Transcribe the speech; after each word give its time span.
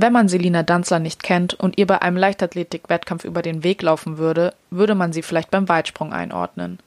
Wenn 0.00 0.12
man 0.12 0.28
Selina 0.28 0.62
Danzler 0.62 1.00
nicht 1.00 1.24
kennt 1.24 1.54
und 1.54 1.76
ihr 1.76 1.84
bei 1.88 2.00
einem 2.00 2.16
Leichtathletik-Wettkampf 2.16 3.24
über 3.24 3.42
den 3.42 3.64
Weg 3.64 3.82
laufen 3.82 4.16
würde, 4.16 4.54
würde 4.70 4.94
man 4.94 5.12
sie 5.12 5.22
vielleicht 5.22 5.50
beim 5.50 5.68
Weitsprung 5.68 6.12
einordnen. 6.12 6.78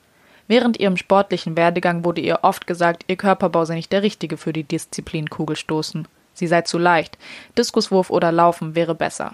Während 0.48 0.80
ihrem 0.80 0.96
sportlichen 0.96 1.58
Werdegang 1.58 2.06
wurde 2.06 2.22
ihr 2.22 2.40
oft 2.44 2.68
gesagt, 2.68 3.04
ihr 3.08 3.18
Körperbau 3.18 3.66
sei 3.66 3.76
nicht 3.76 3.92
der 3.92 4.02
richtige 4.02 4.38
für 4.38 4.54
die 4.54 4.64
Disziplin 4.64 5.30
Kugelstoßen. 5.30 6.08
Sie 6.36 6.48
sei 6.48 6.62
zu 6.62 6.78
leicht, 6.78 7.18
Diskuswurf 7.58 8.12
oder 8.12 8.32
Laufen 8.32 8.76
wäre 8.76 8.96
besser. 8.96 9.34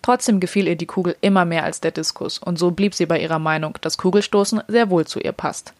Trotzdem 0.00 0.38
gefiel 0.38 0.68
ihr 0.68 0.76
die 0.76 0.86
Kugel 0.86 1.16
immer 1.20 1.44
mehr 1.44 1.64
als 1.64 1.80
der 1.80 1.90
Diskus, 1.90 2.38
und 2.38 2.56
so 2.56 2.70
blieb 2.70 2.94
sie 2.94 3.06
bei 3.06 3.18
ihrer 3.18 3.40
Meinung, 3.40 3.76
dass 3.80 3.98
Kugelstoßen 3.98 4.62
sehr 4.68 4.90
wohl 4.90 5.08
zu 5.08 5.18
ihr 5.18 5.32
passt. 5.32 5.74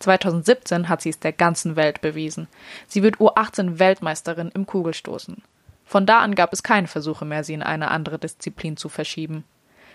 2017 0.00 0.90
hat 0.90 1.00
sie 1.00 1.08
es 1.08 1.20
der 1.20 1.32
ganzen 1.32 1.74
Welt 1.74 2.02
bewiesen. 2.02 2.48
Sie 2.86 3.02
wird 3.02 3.16
U18 3.16 3.78
Weltmeisterin 3.78 4.50
im 4.52 4.66
Kugelstoßen. 4.66 5.40
Von 5.92 6.06
da 6.06 6.20
an 6.20 6.34
gab 6.34 6.54
es 6.54 6.62
keine 6.62 6.86
Versuche 6.86 7.26
mehr, 7.26 7.44
sie 7.44 7.52
in 7.52 7.62
eine 7.62 7.90
andere 7.90 8.18
Disziplin 8.18 8.78
zu 8.78 8.88
verschieben. 8.88 9.44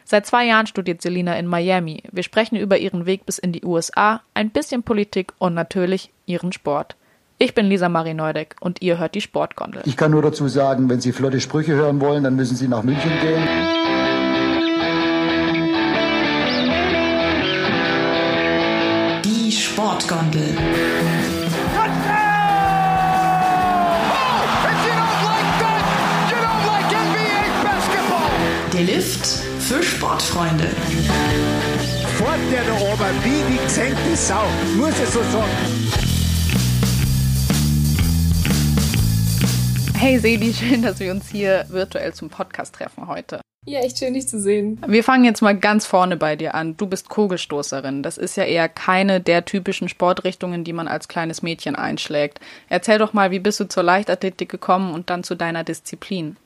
Seit 0.06 0.28
zwei 0.28 0.46
Jahren 0.46 0.68
studiert 0.68 1.02
Selina 1.02 1.36
in 1.40 1.48
Miami. 1.48 2.04
Wir 2.12 2.22
sprechen 2.22 2.56
über 2.56 2.78
ihren 2.78 3.08
Weg 3.08 3.26
bis 3.26 3.40
in 3.40 3.52
die 3.52 3.66
USA, 3.66 4.22
ein 4.36 4.52
bisschen 4.52 4.84
Politik 4.84 5.34
und 5.40 5.56
natürlich 5.56 6.12
ihren 6.28 6.52
Sport. 6.52 6.96
Ich 7.40 7.56
bin 7.56 7.66
Lisa 7.66 7.90
Marie 7.90 8.14
Neudeck 8.14 8.58
und 8.60 8.84
ihr 8.84 9.00
hört 9.00 9.16
die 9.16 9.22
Sportgondel. 9.22 9.82
Ich 9.86 9.98
kann 9.98 10.12
nur 10.12 10.22
dazu 10.22 10.48
sagen, 10.48 10.88
wenn 10.88 11.02
Sie 11.02 11.14
flotte 11.14 11.42
Sprüche 11.42 11.74
hören 11.74 12.00
wollen, 12.00 12.24
dann 12.24 12.36
müssen 12.36 12.56
Sie 12.56 12.68
nach 12.68 12.84
München 12.84 13.12
gehen. 13.20 13.42
Die 19.26 19.52
Sportgondel. 19.52 20.87
Der 28.78 28.86
Lift 28.86 29.26
für 29.58 29.82
Sportfreunde. 29.82 30.66
Fort 32.16 32.38
der 32.52 32.64
da 32.64 32.74
oben, 32.74 33.24
wie 33.24 33.52
die 33.52 33.64
gesenkte 33.64 34.16
Sau, 34.16 34.44
muss 34.76 34.94
ich 35.00 35.10
so 35.10 35.20
sagen. 35.24 35.50
Hey 39.96 40.20
Seli, 40.20 40.54
schön, 40.54 40.84
dass 40.84 41.00
wir 41.00 41.12
uns 41.12 41.28
hier 41.28 41.66
virtuell 41.70 42.14
zum 42.14 42.30
Podcast 42.30 42.76
treffen 42.76 43.08
heute. 43.08 43.42
Ja, 43.66 43.80
echt 43.80 43.98
schön, 43.98 44.14
dich 44.14 44.28
zu 44.28 44.40
sehen. 44.40 44.80
Wir 44.88 45.04
fangen 45.04 45.26
jetzt 45.26 45.42
mal 45.42 45.58
ganz 45.58 45.88
vorne 45.88 46.16
bei 46.16 46.36
dir 46.36 46.54
an. 46.54 46.78
Du 46.78 46.86
bist 46.86 47.10
Kugelstoßerin. 47.10 48.04
Das 48.04 48.20
ist 48.20 48.38
ja 48.38 48.44
eher 48.44 48.70
keine 48.70 49.22
der 49.22 49.44
typischen 49.46 49.90
Sportrichtungen, 49.90 50.64
die 50.64 50.74
man 50.74 50.88
als 50.88 51.08
kleines 51.08 51.42
Mädchen 51.42 51.76
einschlägt. 51.76 52.40
Erzähl 52.70 53.00
doch 53.00 53.14
mal, 53.14 53.32
wie 53.32 53.40
bist 53.40 53.60
du 53.60 53.68
zur 53.68 53.82
Leichtathletik 53.82 54.50
gekommen 54.50 54.94
und 54.94 55.10
dann 55.10 55.24
zu 55.24 55.34
deiner 55.34 55.64
Disziplin? 55.64 56.38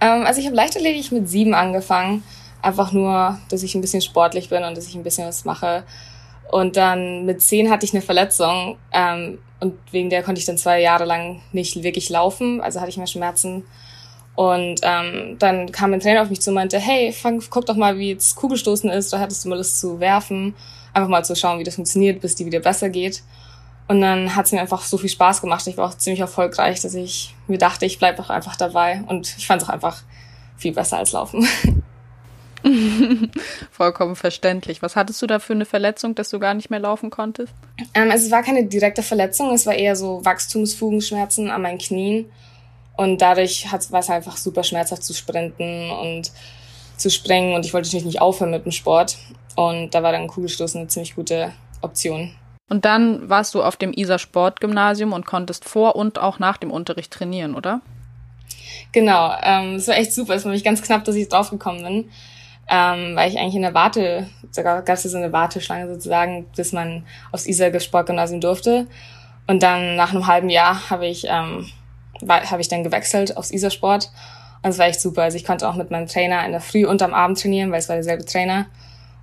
Ähm, 0.00 0.24
also 0.24 0.40
ich 0.40 0.46
habe 0.46 0.56
Leichtathletik 0.56 1.12
mit 1.12 1.28
sieben 1.28 1.54
angefangen. 1.54 2.22
Einfach 2.60 2.92
nur, 2.92 3.38
dass 3.50 3.62
ich 3.62 3.74
ein 3.74 3.80
bisschen 3.80 4.02
sportlich 4.02 4.48
bin 4.48 4.64
und 4.64 4.76
dass 4.76 4.88
ich 4.88 4.94
ein 4.94 5.02
bisschen 5.02 5.26
was 5.26 5.44
mache. 5.44 5.84
Und 6.50 6.76
dann 6.76 7.24
mit 7.24 7.42
zehn 7.42 7.70
hatte 7.70 7.84
ich 7.84 7.92
eine 7.92 8.02
Verletzung 8.02 8.78
ähm, 8.92 9.38
und 9.60 9.74
wegen 9.90 10.08
der 10.08 10.22
konnte 10.22 10.38
ich 10.38 10.46
dann 10.46 10.56
zwei 10.56 10.80
Jahre 10.80 11.04
lang 11.04 11.40
nicht 11.52 11.82
wirklich 11.82 12.08
laufen. 12.08 12.60
Also 12.60 12.80
hatte 12.80 12.90
ich 12.90 12.96
mehr 12.96 13.06
Schmerzen. 13.06 13.64
Und 14.34 14.80
ähm, 14.82 15.36
dann 15.38 15.72
kam 15.72 15.92
ein 15.92 16.00
Trainer 16.00 16.22
auf 16.22 16.30
mich 16.30 16.40
zu 16.40 16.50
und 16.50 16.54
meinte, 16.54 16.78
hey, 16.78 17.12
fang, 17.12 17.42
guck 17.50 17.66
doch 17.66 17.74
mal, 17.74 17.98
wie 17.98 18.10
jetzt 18.10 18.36
Kugelstoßen 18.36 18.88
ist. 18.88 19.12
Da 19.12 19.18
hattest 19.18 19.44
du 19.44 19.48
mal 19.48 19.56
Lust 19.56 19.80
zu 19.80 19.98
werfen. 19.98 20.54
Einfach 20.94 21.08
mal 21.08 21.24
zu 21.24 21.34
schauen, 21.34 21.58
wie 21.58 21.64
das 21.64 21.74
funktioniert, 21.74 22.20
bis 22.20 22.36
die 22.36 22.46
wieder 22.46 22.60
besser 22.60 22.88
geht. 22.88 23.22
Und 23.88 24.02
dann 24.02 24.36
hat 24.36 24.46
es 24.46 24.52
mir 24.52 24.60
einfach 24.60 24.82
so 24.82 24.98
viel 24.98 25.08
Spaß 25.08 25.40
gemacht. 25.40 25.66
Ich 25.66 25.78
war 25.78 25.88
auch 25.88 25.96
ziemlich 25.96 26.20
erfolgreich, 26.20 26.80
dass 26.80 26.94
ich 26.94 27.34
mir 27.46 27.56
dachte, 27.56 27.86
ich 27.86 27.98
bleibe 27.98 28.22
auch 28.22 28.28
einfach 28.28 28.54
dabei. 28.54 29.02
Und 29.06 29.34
ich 29.38 29.46
fand 29.46 29.62
es 29.62 29.68
auch 29.68 29.72
einfach 29.72 30.02
viel 30.58 30.72
besser 30.72 30.98
als 30.98 31.12
Laufen. 31.12 31.48
Vollkommen 33.70 34.14
verständlich. 34.14 34.82
Was 34.82 34.94
hattest 34.94 35.22
du 35.22 35.26
da 35.26 35.38
für 35.38 35.54
eine 35.54 35.64
Verletzung, 35.64 36.14
dass 36.14 36.28
du 36.28 36.38
gar 36.38 36.52
nicht 36.52 36.68
mehr 36.68 36.80
laufen 36.80 37.08
konntest? 37.08 37.54
Ähm, 37.94 38.10
also 38.10 38.26
es 38.26 38.30
war 38.30 38.42
keine 38.42 38.66
direkte 38.66 39.02
Verletzung, 39.02 39.54
es 39.54 39.64
war 39.64 39.74
eher 39.74 39.96
so 39.96 40.22
Wachstumsfugenschmerzen 40.24 41.50
an 41.50 41.62
meinen 41.62 41.78
Knien. 41.78 42.26
Und 42.96 43.22
dadurch 43.22 43.66
war 43.90 44.00
es 44.00 44.10
einfach 44.10 44.36
super 44.36 44.64
schmerzhaft 44.64 45.04
zu 45.04 45.14
sprinten 45.14 45.90
und 45.90 46.32
zu 46.96 47.10
springen. 47.10 47.54
Und 47.54 47.64
ich 47.64 47.72
wollte 47.72 47.86
natürlich 47.88 48.06
nicht 48.06 48.20
aufhören 48.20 48.50
mit 48.50 48.64
dem 48.64 48.72
Sport. 48.72 49.16
Und 49.54 49.94
da 49.94 50.02
war 50.02 50.12
dann 50.12 50.26
Kugelstoßen 50.26 50.80
eine 50.80 50.88
ziemlich 50.88 51.14
gute 51.14 51.52
Option. 51.80 52.34
Und 52.68 52.84
dann 52.84 53.28
warst 53.28 53.54
du 53.54 53.62
auf 53.62 53.76
dem 53.76 53.92
Isar 53.92 54.18
Sportgymnasium 54.18 55.12
und 55.12 55.26
konntest 55.26 55.64
vor 55.64 55.96
und 55.96 56.18
auch 56.18 56.38
nach 56.38 56.58
dem 56.58 56.70
Unterricht 56.70 57.12
trainieren, 57.12 57.54
oder? 57.54 57.80
Genau, 58.92 59.32
ähm, 59.42 59.76
es 59.76 59.88
war 59.88 59.96
echt 59.96 60.12
super. 60.12 60.34
Es 60.34 60.44
war 60.44 60.50
nämlich 60.50 60.64
ganz 60.64 60.82
knapp, 60.82 61.04
dass 61.04 61.14
ich 61.14 61.28
draufgekommen 61.28 61.82
bin 61.82 62.10
ähm, 62.68 63.16
weil 63.16 63.30
ich 63.30 63.38
eigentlich 63.38 63.56
in 63.56 63.62
der 63.62 63.74
Warte, 63.74 64.28
sogar 64.50 64.82
gab 64.82 64.96
es 64.96 65.02
so 65.02 65.16
eine 65.16 65.32
Warteschlange 65.32 65.88
sozusagen, 65.88 66.46
bis 66.54 66.72
man 66.72 67.06
aufs 67.32 67.46
Isar 67.46 67.78
Sportgymnasium 67.80 68.40
durfte. 68.40 68.86
Und 69.46 69.62
dann 69.62 69.96
nach 69.96 70.12
einem 70.12 70.26
halben 70.26 70.50
Jahr 70.50 70.90
habe 70.90 71.06
ich, 71.06 71.24
ähm, 71.26 71.66
habe 72.28 72.60
ich 72.60 72.68
dann 72.68 72.84
gewechselt 72.84 73.36
aufs 73.36 73.50
Isar 73.50 73.70
Sport. 73.70 74.10
Und 74.62 74.70
es 74.70 74.78
war 74.78 74.86
echt 74.86 75.00
super. 75.00 75.22
Also 75.22 75.38
ich 75.38 75.44
konnte 75.44 75.66
auch 75.66 75.76
mit 75.76 75.90
meinem 75.90 76.08
Trainer 76.08 76.44
in 76.44 76.52
der 76.52 76.60
Früh 76.60 76.84
und 76.84 77.00
am 77.00 77.14
Abend 77.14 77.40
trainieren, 77.40 77.72
weil 77.72 77.78
es 77.78 77.88
war 77.88 77.96
derselbe 77.96 78.26
Trainer. 78.26 78.66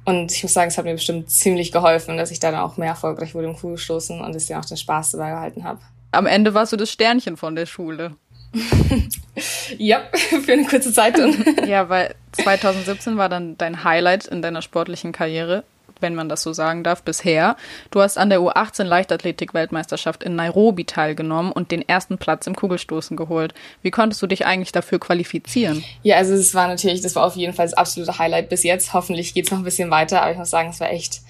Und 0.05 0.31
ich 0.31 0.43
muss 0.43 0.53
sagen, 0.53 0.69
es 0.69 0.77
hat 0.77 0.85
mir 0.85 0.93
bestimmt 0.93 1.29
ziemlich 1.31 1.71
geholfen, 1.71 2.17
dass 2.17 2.31
ich 2.31 2.39
dann 2.39 2.55
auch 2.55 2.77
mehr 2.77 2.89
erfolgreich 2.89 3.33
wurde 3.33 3.47
im 3.47 3.55
Kugelstoßen 3.55 4.21
und 4.21 4.33
dass 4.33 4.43
ich 4.43 4.49
dann 4.49 4.61
auch 4.61 4.65
den 4.65 4.77
Spaß 4.77 5.11
dabei 5.11 5.31
gehalten 5.31 5.63
habe. 5.63 5.79
Am 6.11 6.27
Ende 6.27 6.53
warst 6.53 6.71
du 6.71 6.77
das 6.77 6.91
Sternchen 6.91 7.37
von 7.37 7.55
der 7.55 7.65
Schule. 7.65 8.15
ja, 9.77 10.03
für 10.13 10.53
eine 10.53 10.65
kurze 10.65 10.93
Zeit 10.93 11.17
ja, 11.67 11.89
weil 11.89 12.15
2017 12.33 13.17
war 13.17 13.29
dann 13.29 13.57
dein 13.57 13.83
Highlight 13.83 14.27
in 14.27 14.41
deiner 14.41 14.61
sportlichen 14.61 15.11
Karriere, 15.11 15.63
wenn 16.05 16.15
man 16.15 16.29
das 16.29 16.43
so 16.43 16.53
sagen 16.53 16.83
darf, 16.83 17.01
bisher. 17.01 17.57
Du 17.89 17.99
hast 17.99 18.17
an 18.17 18.29
der 18.29 18.39
U18 18.39 18.83
Leichtathletik-Weltmeisterschaft 18.83 20.23
in 20.23 20.35
Nairobi 20.35 20.85
teilgenommen 20.85 21.51
und 21.51 21.71
den 21.71 21.87
ersten 21.87 22.19
Platz 22.19 22.45
im 22.45 22.55
Kugelstoßen 22.55 23.17
geholt. 23.17 23.55
Wie 23.81 23.91
konntest 23.91 24.21
du 24.21 24.27
dich 24.27 24.45
eigentlich 24.45 24.71
dafür 24.71 24.99
qualifizieren? 24.99 25.83
Ja, 26.03 26.17
also 26.17 26.35
es 26.35 26.53
war 26.53 26.67
natürlich, 26.67 27.01
das 27.01 27.15
war 27.15 27.25
auf 27.25 27.35
jeden 27.35 27.53
Fall 27.53 27.65
das 27.65 27.73
absolute 27.73 28.19
Highlight 28.19 28.49
bis 28.49 28.63
jetzt. 28.63 28.93
Hoffentlich 28.93 29.33
geht's 29.33 29.49
noch 29.49 29.57
ein 29.57 29.63
bisschen 29.63 29.89
weiter, 29.89 30.21
aber 30.21 30.31
ich 30.31 30.37
muss 30.37 30.51
sagen, 30.51 30.69
es 30.69 30.79
war 30.79 30.91
echt 30.91 31.21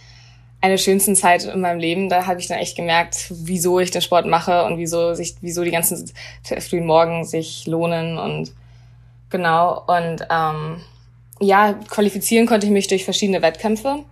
eine 0.62 0.78
schönsten 0.78 1.16
Zeit 1.16 1.46
in 1.46 1.62
meinem 1.62 1.80
Leben. 1.80 2.10
Da 2.10 2.26
habe 2.26 2.40
ich 2.40 2.48
dann 2.48 2.58
echt 2.58 2.76
gemerkt, 2.76 3.28
wieso 3.30 3.80
ich 3.80 3.92
den 3.92 4.02
Sport 4.02 4.26
mache 4.26 4.66
und 4.66 4.78
wieso 4.78 5.14
sich, 5.14 5.36
wieso 5.42 5.64
die 5.64 5.72
ganzen 5.72 6.12
frühen 6.44 6.86
Morgen 6.86 7.24
sich 7.24 7.66
lohnen 7.68 8.18
und 8.18 8.52
genau. 9.30 9.84
Und 9.88 10.26
ähm, 10.30 10.82
ja, 11.40 11.74
qualifizieren 11.90 12.48
konnte 12.48 12.66
ich 12.66 12.72
mich 12.72 12.88
durch 12.88 13.04
verschiedene 13.04 13.42
Wettkämpfe. 13.42 14.04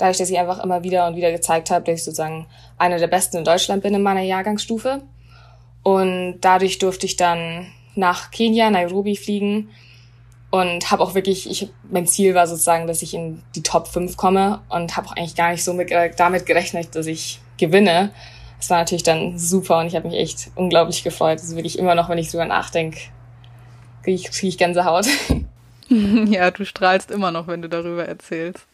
Dadurch, 0.00 0.16
dass 0.16 0.30
ich 0.30 0.38
einfach 0.38 0.64
immer 0.64 0.82
wieder 0.82 1.06
und 1.06 1.14
wieder 1.14 1.30
gezeigt 1.30 1.70
habe, 1.70 1.84
dass 1.84 2.00
ich 2.00 2.04
sozusagen 2.04 2.46
einer 2.78 2.98
der 2.98 3.06
Besten 3.06 3.36
in 3.36 3.44
Deutschland 3.44 3.82
bin 3.82 3.94
in 3.94 4.02
meiner 4.02 4.22
Jahrgangsstufe. 4.22 5.02
Und 5.82 6.40
dadurch 6.40 6.78
durfte 6.78 7.04
ich 7.04 7.16
dann 7.16 7.66
nach 7.94 8.30
Kenia, 8.30 8.70
Nairobi 8.70 9.16
fliegen 9.16 9.68
und 10.50 10.90
habe 10.90 11.02
auch 11.02 11.14
wirklich, 11.14 11.50
ich, 11.50 11.70
mein 11.90 12.06
Ziel 12.06 12.34
war 12.34 12.46
sozusagen, 12.46 12.86
dass 12.86 13.02
ich 13.02 13.12
in 13.12 13.42
die 13.54 13.62
Top 13.62 13.88
5 13.88 14.16
komme 14.16 14.62
und 14.70 14.96
habe 14.96 15.08
auch 15.08 15.16
eigentlich 15.16 15.36
gar 15.36 15.50
nicht 15.50 15.62
so 15.62 15.74
mit, 15.74 15.90
äh, 15.90 16.10
damit 16.16 16.46
gerechnet, 16.46 16.94
dass 16.94 17.06
ich 17.06 17.40
gewinne. 17.58 18.10
Das 18.58 18.70
war 18.70 18.78
natürlich 18.78 19.02
dann 19.02 19.38
super 19.38 19.80
und 19.80 19.86
ich 19.86 19.96
habe 19.96 20.08
mich 20.08 20.18
echt 20.18 20.50
unglaublich 20.54 21.04
gefreut. 21.04 21.38
Das 21.38 21.44
ist 21.44 21.56
wirklich 21.56 21.78
immer 21.78 21.94
noch, 21.94 22.08
wenn 22.08 22.16
ich 22.16 22.30
drüber 22.30 22.46
nachdenke, 22.46 22.98
kriege 24.02 24.16
ich, 24.16 24.30
krieg 24.30 24.48
ich 24.48 24.58
Gänsehaut. 24.58 25.06
Ja, 25.92 26.52
du 26.52 26.64
strahlst 26.64 27.10
immer 27.10 27.32
noch, 27.32 27.48
wenn 27.48 27.62
du 27.62 27.68
darüber 27.68 28.06
erzählst. 28.06 28.64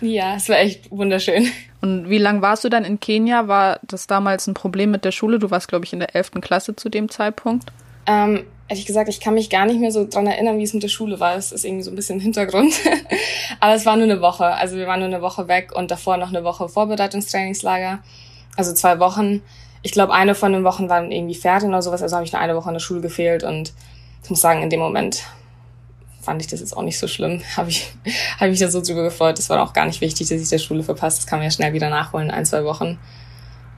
Ja, 0.00 0.36
es 0.36 0.48
war 0.48 0.58
echt 0.58 0.90
wunderschön. 0.90 1.48
Und 1.80 2.08
wie 2.10 2.18
lange 2.18 2.42
warst 2.42 2.64
du 2.64 2.68
dann 2.68 2.84
in 2.84 3.00
Kenia? 3.00 3.48
War 3.48 3.80
das 3.82 4.06
damals 4.06 4.46
ein 4.46 4.54
Problem 4.54 4.90
mit 4.90 5.04
der 5.04 5.12
Schule? 5.12 5.38
Du 5.38 5.50
warst, 5.50 5.68
glaube 5.68 5.84
ich, 5.84 5.92
in 5.92 6.00
der 6.00 6.14
11. 6.14 6.32
Klasse 6.40 6.76
zu 6.76 6.88
dem 6.88 7.08
Zeitpunkt. 7.08 7.70
Ähm, 8.06 8.44
ehrlich 8.68 8.86
gesagt, 8.86 9.08
ich 9.08 9.20
kann 9.20 9.34
mich 9.34 9.50
gar 9.50 9.66
nicht 9.66 9.80
mehr 9.80 9.92
so 9.92 10.06
dran 10.06 10.26
erinnern, 10.26 10.58
wie 10.58 10.64
es 10.64 10.74
mit 10.74 10.82
der 10.82 10.88
Schule 10.88 11.20
war. 11.20 11.36
Es 11.36 11.52
ist 11.52 11.64
irgendwie 11.64 11.82
so 11.82 11.90
ein 11.90 11.96
bisschen 11.96 12.20
Hintergrund. 12.20 12.74
Aber 13.60 13.74
es 13.74 13.86
war 13.86 13.96
nur 13.96 14.04
eine 14.04 14.20
Woche. 14.20 14.46
Also 14.46 14.76
wir 14.76 14.86
waren 14.86 15.00
nur 15.00 15.08
eine 15.08 15.22
Woche 15.22 15.48
weg 15.48 15.72
und 15.74 15.90
davor 15.90 16.16
noch 16.16 16.28
eine 16.28 16.44
Woche 16.44 16.68
Vorbereitungstrainingslager. 16.68 18.00
Also 18.56 18.72
zwei 18.72 18.98
Wochen. 18.98 19.42
Ich 19.82 19.92
glaube, 19.92 20.12
eine 20.12 20.34
von 20.34 20.52
den 20.52 20.64
Wochen 20.64 20.88
waren 20.88 21.12
irgendwie 21.12 21.34
Ferien 21.34 21.68
oder 21.68 21.82
sowas. 21.82 22.02
Also 22.02 22.16
habe 22.16 22.24
ich 22.24 22.32
nur 22.32 22.40
eine 22.40 22.56
Woche 22.56 22.70
in 22.70 22.74
der 22.74 22.80
Schule 22.80 23.00
gefehlt 23.00 23.44
und 23.44 23.72
ich 24.24 24.30
muss 24.30 24.40
sagen, 24.40 24.62
in 24.62 24.70
dem 24.70 24.80
Moment 24.80 25.22
fand 26.26 26.42
ich 26.42 26.48
das 26.48 26.58
jetzt 26.58 26.76
auch 26.76 26.82
nicht 26.82 26.98
so 26.98 27.06
schlimm. 27.06 27.40
Habe 27.56 27.70
ich, 27.70 27.92
hab 28.38 28.48
mich 28.48 28.58
da 28.58 28.68
so 28.68 28.82
drüber 28.82 29.04
gefreut. 29.04 29.38
Das 29.38 29.48
war 29.48 29.62
auch 29.62 29.72
gar 29.72 29.86
nicht 29.86 30.00
wichtig, 30.00 30.28
dass 30.28 30.42
ich 30.42 30.48
der 30.48 30.58
Schule 30.58 30.82
verpasst. 30.82 31.18
Das 31.18 31.26
kann 31.26 31.38
man 31.38 31.44
ja 31.44 31.50
schnell 31.52 31.72
wieder 31.72 31.88
nachholen 31.88 32.28
in 32.28 32.34
ein, 32.34 32.44
zwei 32.44 32.64
Wochen. 32.64 32.98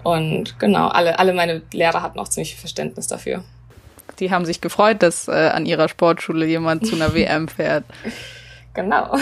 Und 0.03 0.59
genau, 0.59 0.89
alle, 0.89 1.19
alle 1.19 1.35
meine 1.35 1.61
Lehrer 1.73 2.03
hatten 2.03 2.19
auch 2.19 2.29
ziemlich 2.29 2.53
viel 2.53 2.61
Verständnis 2.61 3.07
dafür. 3.07 3.45
Die 4.19 4.31
haben 4.31 4.47
sich 4.47 4.61
gefreut, 4.61 5.03
dass 5.03 5.29
äh, 5.29 5.51
an 5.53 5.67
ihrer 5.67 5.89
Sportschule 5.89 6.47
jemand 6.47 6.87
zu 6.87 6.97
einer 6.97 7.15
WM 7.15 7.49
fährt. 7.49 7.85
Genau. 8.73 9.17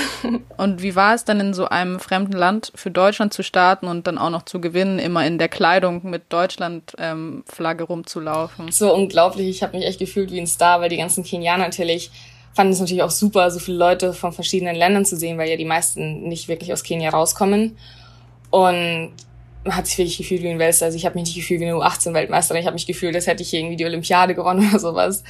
Und 0.57 0.83
wie 0.83 0.95
war 0.95 1.15
es 1.15 1.25
dann 1.25 1.41
in 1.41 1.55
so 1.55 1.67
einem 1.67 1.99
fremden 1.99 2.35
Land 2.35 2.73
für 2.75 2.91
Deutschland 2.91 3.33
zu 3.33 3.43
starten 3.43 3.89
und 3.89 4.07
dann 4.07 4.19
auch 4.19 4.31
noch 4.31 4.45
zu 4.45 4.61
gewinnen, 4.61 4.99
immer 4.99 5.27
in 5.27 5.39
der 5.39 5.49
Kleidung 5.49 6.09
mit 6.09 6.33
Deutschland-Flagge 6.33 7.85
ähm, 7.85 7.87
rumzulaufen? 7.89 8.71
So 8.71 8.95
unglaublich. 8.95 9.49
Ich 9.49 9.63
habe 9.63 9.77
mich 9.77 9.87
echt 9.87 9.99
gefühlt 9.99 10.31
wie 10.31 10.41
ein 10.41 10.47
Star, 10.47 10.81
weil 10.81 10.91
die 10.91 10.99
ganzen 10.99 11.25
Kenianer 11.25 11.65
natürlich 11.65 12.11
fanden 12.57 12.73
es 12.73 12.81
natürlich 12.81 13.03
auch 13.03 13.11
super, 13.11 13.51
so 13.51 13.61
viele 13.61 13.77
Leute 13.77 14.13
von 14.13 14.33
verschiedenen 14.33 14.75
Ländern 14.75 15.05
zu 15.05 15.17
sehen, 15.17 15.39
weil 15.39 15.49
ja 15.49 15.57
die 15.57 15.65
meisten 15.65 16.23
nicht 16.23 16.49
wirklich 16.49 16.73
aus 16.73 16.83
Kenia 16.83 17.11
rauskommen. 17.11 17.77
Und 18.51 19.13
man 19.65 19.77
hat 19.77 19.87
sich 19.87 19.99
wirklich 19.99 20.19
gefühlt 20.19 20.43
wie 20.43 20.49
ein 20.49 20.59
Weltmeister. 20.59 20.87
Also 20.87 20.97
ich 20.97 21.05
habe 21.05 21.17
mich 21.17 21.27
nicht 21.27 21.37
gefühlt 21.37 21.61
wie 21.61 21.67
eine 21.67 21.75
U18-Weltmeisterin. 21.75 22.61
Ich 22.61 22.67
habe 22.67 22.75
mich 22.75 22.87
gefühlt, 22.87 23.15
als 23.15 23.27
hätte 23.27 23.43
ich 23.43 23.53
irgendwie 23.53 23.77
die 23.77 23.85
Olympiade 23.85 24.35
gewonnen 24.35 24.69
oder 24.71 24.81
sowas 24.81 25.23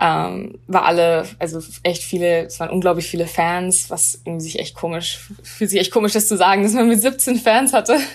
ähm, 0.00 0.58
war 0.68 0.84
alle, 0.84 1.24
also 1.38 1.60
echt 1.82 2.02
viele, 2.02 2.46
es 2.46 2.60
waren 2.60 2.70
unglaublich 2.70 3.08
viele 3.08 3.26
Fans, 3.26 3.90
was 3.90 4.20
irgendwie 4.24 4.44
sich 4.44 4.58
echt 4.60 4.76
komisch, 4.76 5.18
fühlt 5.42 5.70
sich 5.70 5.80
echt 5.80 5.90
komisch, 5.90 6.12
das 6.12 6.28
zu 6.28 6.36
sagen, 6.36 6.62
dass 6.62 6.72
man 6.72 6.88
mit 6.88 7.00
17 7.00 7.36
Fans 7.36 7.72
hatte. 7.72 7.98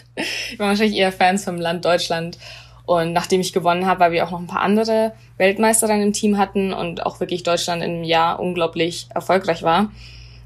Ich 0.52 0.60
war 0.60 0.68
wahrscheinlich 0.68 0.98
eher 0.98 1.12
Fans 1.12 1.44
vom 1.44 1.58
Land 1.58 1.86
Deutschland. 1.86 2.38
Und 2.86 3.14
nachdem 3.14 3.40
ich 3.40 3.54
gewonnen 3.54 3.86
habe, 3.86 4.02
weil 4.02 4.12
wir 4.12 4.26
auch 4.26 4.32
noch 4.32 4.40
ein 4.40 4.48
paar 4.48 4.62
andere 4.62 5.14
Weltmeister 5.38 5.88
dann 5.88 6.02
im 6.02 6.14
Team 6.14 6.38
hatten 6.38 6.74
und 6.74 7.06
auch 7.06 7.20
wirklich 7.20 7.44
Deutschland 7.44 7.82
im 7.82 8.04
Jahr 8.04 8.40
unglaublich 8.40 9.08
erfolgreich 9.14 9.64
war, 9.64 9.92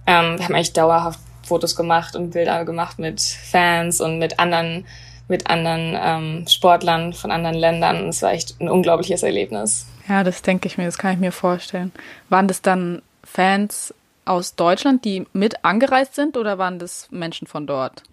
ähm, 0.05 0.37
wir 0.37 0.45
haben 0.45 0.55
eigentlich 0.55 0.73
dauerhaft 0.73 1.19
Fotos 1.43 1.75
gemacht 1.75 2.15
und 2.15 2.31
Bilder 2.31 2.63
gemacht 2.65 2.99
mit 2.99 3.21
Fans 3.21 4.01
und 4.01 4.19
mit 4.19 4.39
anderen 4.39 4.85
mit 5.29 5.49
anderen 5.49 5.97
ähm, 5.99 6.47
Sportlern 6.47 7.11
von 7.11 7.31
anderen 7.31 7.57
Ländern. 7.57 8.07
Es 8.07 8.21
war 8.21 8.31
echt 8.31 8.61
ein 8.61 8.69
unglaubliches 8.69 9.23
Erlebnis. 9.23 9.85
Ja, 10.07 10.23
das 10.23 10.41
denke 10.41 10.67
ich 10.67 10.77
mir, 10.77 10.85
das 10.85 10.97
kann 10.97 11.13
ich 11.13 11.19
mir 11.19 11.33
vorstellen. 11.33 11.91
Waren 12.29 12.47
das 12.47 12.61
dann 12.61 13.01
Fans 13.25 13.93
aus 14.23 14.55
Deutschland, 14.55 15.03
die 15.03 15.25
mit 15.33 15.65
angereist 15.65 16.15
sind 16.15 16.37
oder 16.37 16.57
waren 16.57 16.79
das 16.79 17.07
Menschen 17.11 17.45
von 17.45 17.67
dort? 17.67 18.03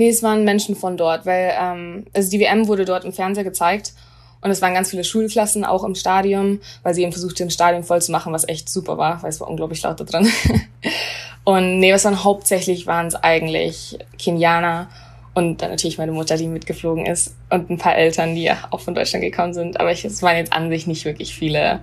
Nee, 0.00 0.08
es 0.08 0.22
waren 0.22 0.44
Menschen 0.44 0.76
von 0.76 0.96
dort, 0.96 1.26
weil 1.26 1.52
ähm, 1.60 2.06
also 2.14 2.30
die 2.30 2.40
WM 2.40 2.68
wurde 2.68 2.86
dort 2.86 3.04
im 3.04 3.12
Fernseher 3.12 3.44
gezeigt 3.44 3.92
und 4.40 4.50
es 4.50 4.62
waren 4.62 4.72
ganz 4.72 4.88
viele 4.88 5.04
Schulklassen 5.04 5.62
auch 5.62 5.84
im 5.84 5.94
Stadion, 5.94 6.62
weil 6.82 6.94
sie 6.94 7.02
eben 7.02 7.12
versucht 7.12 7.38
haben, 7.38 7.50
Stadion 7.50 7.84
voll 7.84 8.00
zu 8.00 8.10
machen, 8.10 8.32
was 8.32 8.48
echt 8.48 8.70
super 8.70 8.96
war, 8.96 9.22
weil 9.22 9.28
es 9.28 9.42
war 9.42 9.48
unglaublich 9.48 9.82
laut 9.82 10.00
da 10.00 10.04
drin. 10.04 10.26
und 11.44 11.80
nee, 11.80 11.92
was 11.92 12.06
waren 12.06 12.24
hauptsächlich 12.24 12.86
waren 12.86 13.08
es 13.08 13.14
eigentlich 13.14 13.98
Kenianer 14.18 14.88
und 15.34 15.60
dann 15.60 15.68
natürlich 15.68 15.98
meine 15.98 16.12
Mutter, 16.12 16.38
die 16.38 16.46
mitgeflogen 16.46 17.04
ist 17.04 17.36
und 17.50 17.68
ein 17.68 17.76
paar 17.76 17.94
Eltern, 17.94 18.34
die 18.34 18.44
ja 18.44 18.56
auch 18.70 18.80
von 18.80 18.94
Deutschland 18.94 19.22
gekommen 19.22 19.52
sind. 19.52 19.78
Aber 19.80 19.92
ich, 19.92 20.06
es 20.06 20.22
waren 20.22 20.38
jetzt 20.38 20.54
an 20.54 20.70
sich 20.70 20.86
nicht 20.86 21.04
wirklich 21.04 21.34
viele 21.34 21.82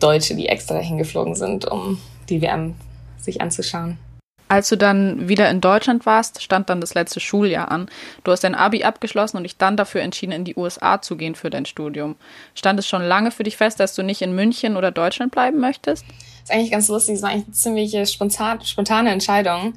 Deutsche, 0.00 0.36
die 0.36 0.48
extra 0.48 0.78
hingeflogen 0.78 1.34
sind, 1.34 1.66
um 1.66 2.00
die 2.30 2.40
WM 2.40 2.76
sich 3.18 3.42
anzuschauen. 3.42 3.98
Als 4.48 4.68
du 4.68 4.76
dann 4.76 5.28
wieder 5.28 5.50
in 5.50 5.60
Deutschland 5.60 6.06
warst, 6.06 6.42
stand 6.42 6.70
dann 6.70 6.80
das 6.80 6.94
letzte 6.94 7.18
Schuljahr 7.18 7.70
an. 7.70 7.88
Du 8.22 8.30
hast 8.30 8.44
dein 8.44 8.54
Abi 8.54 8.84
abgeschlossen 8.84 9.36
und 9.36 9.42
dich 9.42 9.56
dann 9.56 9.76
dafür 9.76 10.02
entschieden, 10.02 10.32
in 10.32 10.44
die 10.44 10.56
USA 10.56 11.02
zu 11.02 11.16
gehen 11.16 11.34
für 11.34 11.50
dein 11.50 11.66
Studium. 11.66 12.16
Stand 12.54 12.78
es 12.78 12.86
schon 12.86 13.02
lange 13.02 13.30
für 13.30 13.42
dich 13.42 13.56
fest, 13.56 13.80
dass 13.80 13.94
du 13.94 14.02
nicht 14.02 14.22
in 14.22 14.34
München 14.34 14.76
oder 14.76 14.92
Deutschland 14.92 15.32
bleiben 15.32 15.58
möchtest? 15.58 16.04
Das 16.06 16.50
ist 16.50 16.50
eigentlich 16.52 16.70
ganz 16.70 16.88
lustig. 16.88 17.16
Es 17.16 17.22
war 17.22 17.30
eigentlich 17.30 17.46
eine 17.46 17.54
ziemlich 17.54 18.12
spontan, 18.12 18.60
spontane 18.62 19.10
Entscheidung 19.10 19.74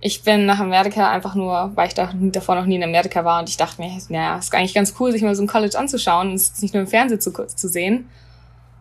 ich 0.00 0.22
bin 0.22 0.46
nach 0.46 0.60
Amerika 0.60 1.10
einfach 1.10 1.34
nur, 1.34 1.72
weil 1.74 1.88
ich 1.88 1.94
da, 1.94 2.12
davor 2.14 2.54
noch 2.54 2.66
nie 2.66 2.76
in 2.76 2.84
Amerika 2.84 3.24
war 3.24 3.40
und 3.40 3.48
ich 3.48 3.56
dachte 3.56 3.80
mir, 3.80 3.90
naja, 4.08 4.38
ist 4.38 4.54
eigentlich 4.54 4.74
ganz 4.74 4.94
cool, 5.00 5.10
sich 5.10 5.22
mal 5.22 5.34
so 5.34 5.42
ein 5.42 5.48
College 5.48 5.78
anzuschauen 5.78 6.28
und 6.30 6.34
es 6.34 6.60
nicht 6.62 6.74
nur 6.74 6.82
im 6.82 6.88
Fernsehen 6.88 7.20
zu, 7.20 7.32
zu 7.32 7.68
sehen. 7.68 8.08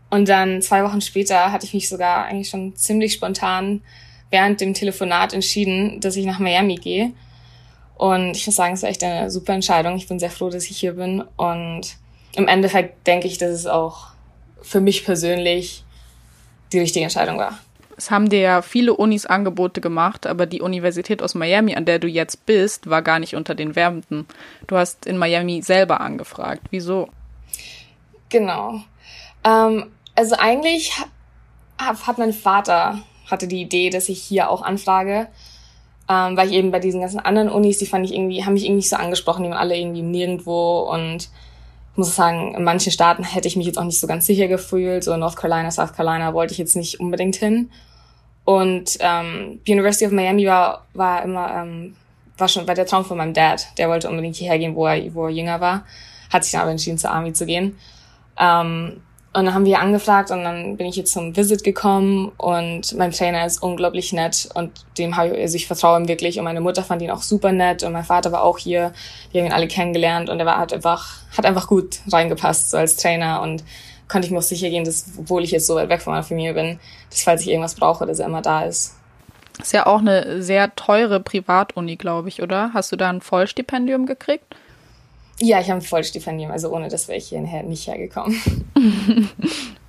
Und 0.10 0.30
dann 0.30 0.62
zwei 0.62 0.84
Wochen 0.84 1.02
später 1.02 1.52
hatte 1.52 1.66
ich 1.66 1.74
mich 1.74 1.90
sogar 1.90 2.26
eigentlich 2.26 2.50
schon 2.50 2.76
ziemlich 2.76 3.14
spontan 3.14 3.82
während 4.32 4.62
dem 4.62 4.74
Telefonat 4.74 5.34
entschieden, 5.34 6.00
dass 6.02 6.16
ich 6.16 6.26
nach 6.26 6.40
Miami 6.40 6.76
gehe. 6.76 7.12
Und 7.96 8.36
ich 8.36 8.46
muss 8.46 8.56
sagen, 8.56 8.74
es 8.74 8.84
war 8.84 8.90
echt 8.90 9.04
eine 9.04 9.32
super 9.32 9.54
Entscheidung. 9.54 9.96
Ich 9.96 10.08
bin 10.08 10.20
sehr 10.20 10.30
froh, 10.30 10.50
dass 10.50 10.66
ich 10.66 10.78
hier 10.78 10.94
bin. 10.94 11.24
Und 11.38 11.96
im 12.36 12.48
Endeffekt 12.48 13.08
denke 13.08 13.28
ich, 13.28 13.38
dass 13.38 13.52
es 13.52 13.68
auch 13.68 14.08
für 14.62 14.82
mich 14.82 15.06
persönlich 15.06 15.84
die 16.74 16.80
richtige 16.80 17.04
Entscheidung 17.04 17.38
war. 17.38 17.60
Es 17.98 18.12
haben 18.12 18.30
dir 18.30 18.40
ja 18.40 18.62
viele 18.62 18.94
Unis 18.94 19.26
Angebote 19.26 19.80
gemacht, 19.80 20.28
aber 20.28 20.46
die 20.46 20.62
Universität 20.62 21.22
aus 21.22 21.34
Miami, 21.34 21.76
an 21.76 21.86
der 21.86 22.00
du 22.00 22.08
jetzt 22.08 22.46
bist, 22.46 22.90
war 22.90 23.02
gar 23.02 23.20
nicht 23.20 23.36
unter 23.36 23.56
den 23.56 23.76
Werbenden. 23.76 24.28
Du 24.68 24.76
hast 24.76 25.06
in 25.06 25.18
Miami 25.18 25.62
selber 25.62 26.02
angefragt. 26.02 26.62
Wieso? 26.72 27.08
Genau. 28.28 28.82
Ähm, 29.46 29.86
also 30.14 30.36
eigentlich 30.36 30.92
hat 31.78 32.18
mein 32.18 32.34
Vater 32.34 33.00
hatte 33.30 33.48
die 33.48 33.62
Idee, 33.62 33.90
dass 33.90 34.10
ich 34.10 34.22
hier 34.22 34.50
auch 34.50 34.62
anfrage, 34.62 35.28
ähm, 36.10 36.38
weil 36.38 36.50
ich 36.50 36.54
eben 36.54 36.72
bei 36.72 36.80
diesen 36.80 37.02
ganzen 37.02 37.20
anderen 37.20 37.50
Unis, 37.50 37.78
die 37.78 37.86
fand 37.86 38.06
ich 38.06 38.14
irgendwie, 38.14 38.44
haben 38.44 38.54
mich 38.54 38.64
irgendwie 38.64 38.78
nicht 38.78 38.90
so 38.90 38.96
angesprochen, 38.96 39.44
die 39.44 39.50
waren 39.50 39.58
alle 39.58 39.78
irgendwie 39.78 40.02
nirgendwo 40.02 40.82
und 40.92 41.30
ich 41.96 41.98
muss 41.98 42.14
sagen, 42.14 42.54
in 42.56 42.64
manchen 42.66 42.92
Staaten 42.92 43.24
hätte 43.24 43.48
ich 43.48 43.56
mich 43.56 43.66
jetzt 43.66 43.78
auch 43.78 43.86
nicht 43.86 44.02
so 44.02 44.06
ganz 44.06 44.26
sicher 44.26 44.50
gefühlt. 44.50 45.06
So 45.06 45.16
North 45.16 45.38
Carolina, 45.38 45.72
South 45.72 45.94
Carolina 45.94 46.34
wollte 46.34 46.52
ich 46.52 46.58
jetzt 46.58 46.76
nicht 46.76 47.00
unbedingt 47.00 47.38
hin. 47.38 47.72
Und 48.44 48.98
ähm, 49.00 49.62
die 49.66 49.72
University 49.72 50.06
of 50.06 50.12
Miami 50.12 50.46
war, 50.46 50.86
war 50.94 51.24
immer, 51.24 51.50
ähm, 51.56 51.96
war 52.38 52.50
schon 52.50 52.68
war 52.68 52.76
der 52.76 52.86
Traum 52.86 53.06
von 53.06 53.18
meinem 53.18 53.34
Dad. 53.34 53.68
Der 53.78 53.88
wollte 53.88 54.10
unbedingt 54.10 54.36
hierher 54.36 54.60
gehen, 54.60 54.76
wo 54.76 54.86
er, 54.86 55.14
wo 55.16 55.28
er 55.28 55.30
jünger 55.30 55.62
war. 55.62 55.86
Hat 56.30 56.44
sich 56.44 56.52
dann 56.52 56.64
aber 56.64 56.72
entschieden, 56.72 56.98
zur 56.98 57.12
Army 57.12 57.32
zu 57.32 57.46
gehen. 57.46 57.78
Ähm, 58.38 59.02
und 59.36 59.44
dann 59.44 59.54
haben 59.54 59.66
wir 59.66 59.82
angefragt 59.82 60.32
und 60.32 60.46
dann 60.46 60.78
bin 60.78 60.88
ich 60.88 60.96
jetzt 60.96 61.12
zum 61.12 61.36
Visit 61.36 61.66
gekommen 61.66 62.32
und 62.38 62.96
mein 62.96 63.12
Trainer 63.12 63.46
ist 63.46 63.62
unglaublich 63.62 64.14
nett 64.14 64.48
und 64.54 64.72
dem 64.98 65.18
habe 65.18 65.36
ich, 65.36 65.42
also 65.42 65.58
ich 65.58 65.68
vertraue 65.68 66.00
ihm 66.00 66.08
wirklich 66.08 66.38
und 66.38 66.46
meine 66.46 66.62
Mutter 66.62 66.84
fand 66.84 67.02
ihn 67.02 67.12
auch 67.12 67.22
super 67.22 67.52
nett 67.52 67.84
und 67.84 67.92
mein 67.92 68.06
Vater 68.06 68.32
war 68.32 68.44
auch 68.44 68.58
hier. 68.58 68.94
Wir 69.32 69.42
haben 69.42 69.48
ihn 69.48 69.54
alle 69.54 69.68
kennengelernt 69.68 70.30
und 70.30 70.40
er 70.40 70.46
war, 70.46 70.58
hat 70.58 70.72
einfach, 70.72 71.18
hat 71.36 71.46
einfach 71.46 71.68
gut 71.68 72.00
reingepasst, 72.10 72.72
so 72.72 72.78
als 72.78 72.96
Trainer 72.96 73.42
und 73.42 73.66
konnte 74.08 74.26
ich 74.26 74.32
mir 74.32 74.38
auch 74.38 74.44
sicher 74.44 74.70
gehen, 74.70 74.86
dass, 74.86 75.06
obwohl 75.18 75.44
ich 75.44 75.52
jetzt 75.52 75.68
so 75.68 75.76
weit 75.76 75.90
weg 75.90 76.02
von 76.02 76.14
meiner 76.14 76.24
Familie 76.24 76.54
bin, 76.54 76.80
dass 77.10 77.24
falls 77.24 77.42
ich 77.42 77.50
irgendwas 77.50 77.76
brauche, 77.76 78.06
dass 78.06 78.20
er 78.20 78.28
immer 78.28 78.42
da 78.42 78.64
ist. 78.64 78.96
Ist 79.60 79.74
ja 79.74 79.86
auch 79.86 80.00
eine 80.00 80.42
sehr 80.44 80.74
teure 80.76 81.20
Privatuni, 81.20 81.98
glaube 81.98 82.30
ich, 82.30 82.42
oder? 82.42 82.72
Hast 82.74 82.94
du 82.94 82.96
da 82.96 83.10
ein 83.10 83.20
Vollstipendium 83.20 84.06
gekriegt? 84.06 84.56
Ja, 85.40 85.60
ich 85.60 85.70
habe 85.70 85.80
ein 85.80 85.82
Vollstipendium, 85.82 86.52
also 86.52 86.74
ohne 86.74 86.88
das 86.88 87.08
wäre 87.08 87.18
ich 87.18 87.28
hierher 87.30 87.64
nicht 87.64 87.88
hergekommen. 87.88 88.40